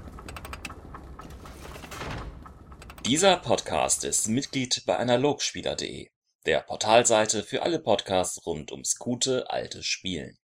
Dieser 3.04 3.36
Podcast 3.36 4.04
ist 4.04 4.28
Mitglied 4.28 4.84
bei 4.86 4.96
analogspieler.de, 4.96 6.08
der 6.46 6.60
Portalseite 6.60 7.42
für 7.42 7.60
alle 7.60 7.80
Podcasts 7.80 8.46
rund 8.46 8.72
ums 8.72 8.96
gute 8.96 9.50
alte 9.50 9.82
Spielen. 9.82 10.36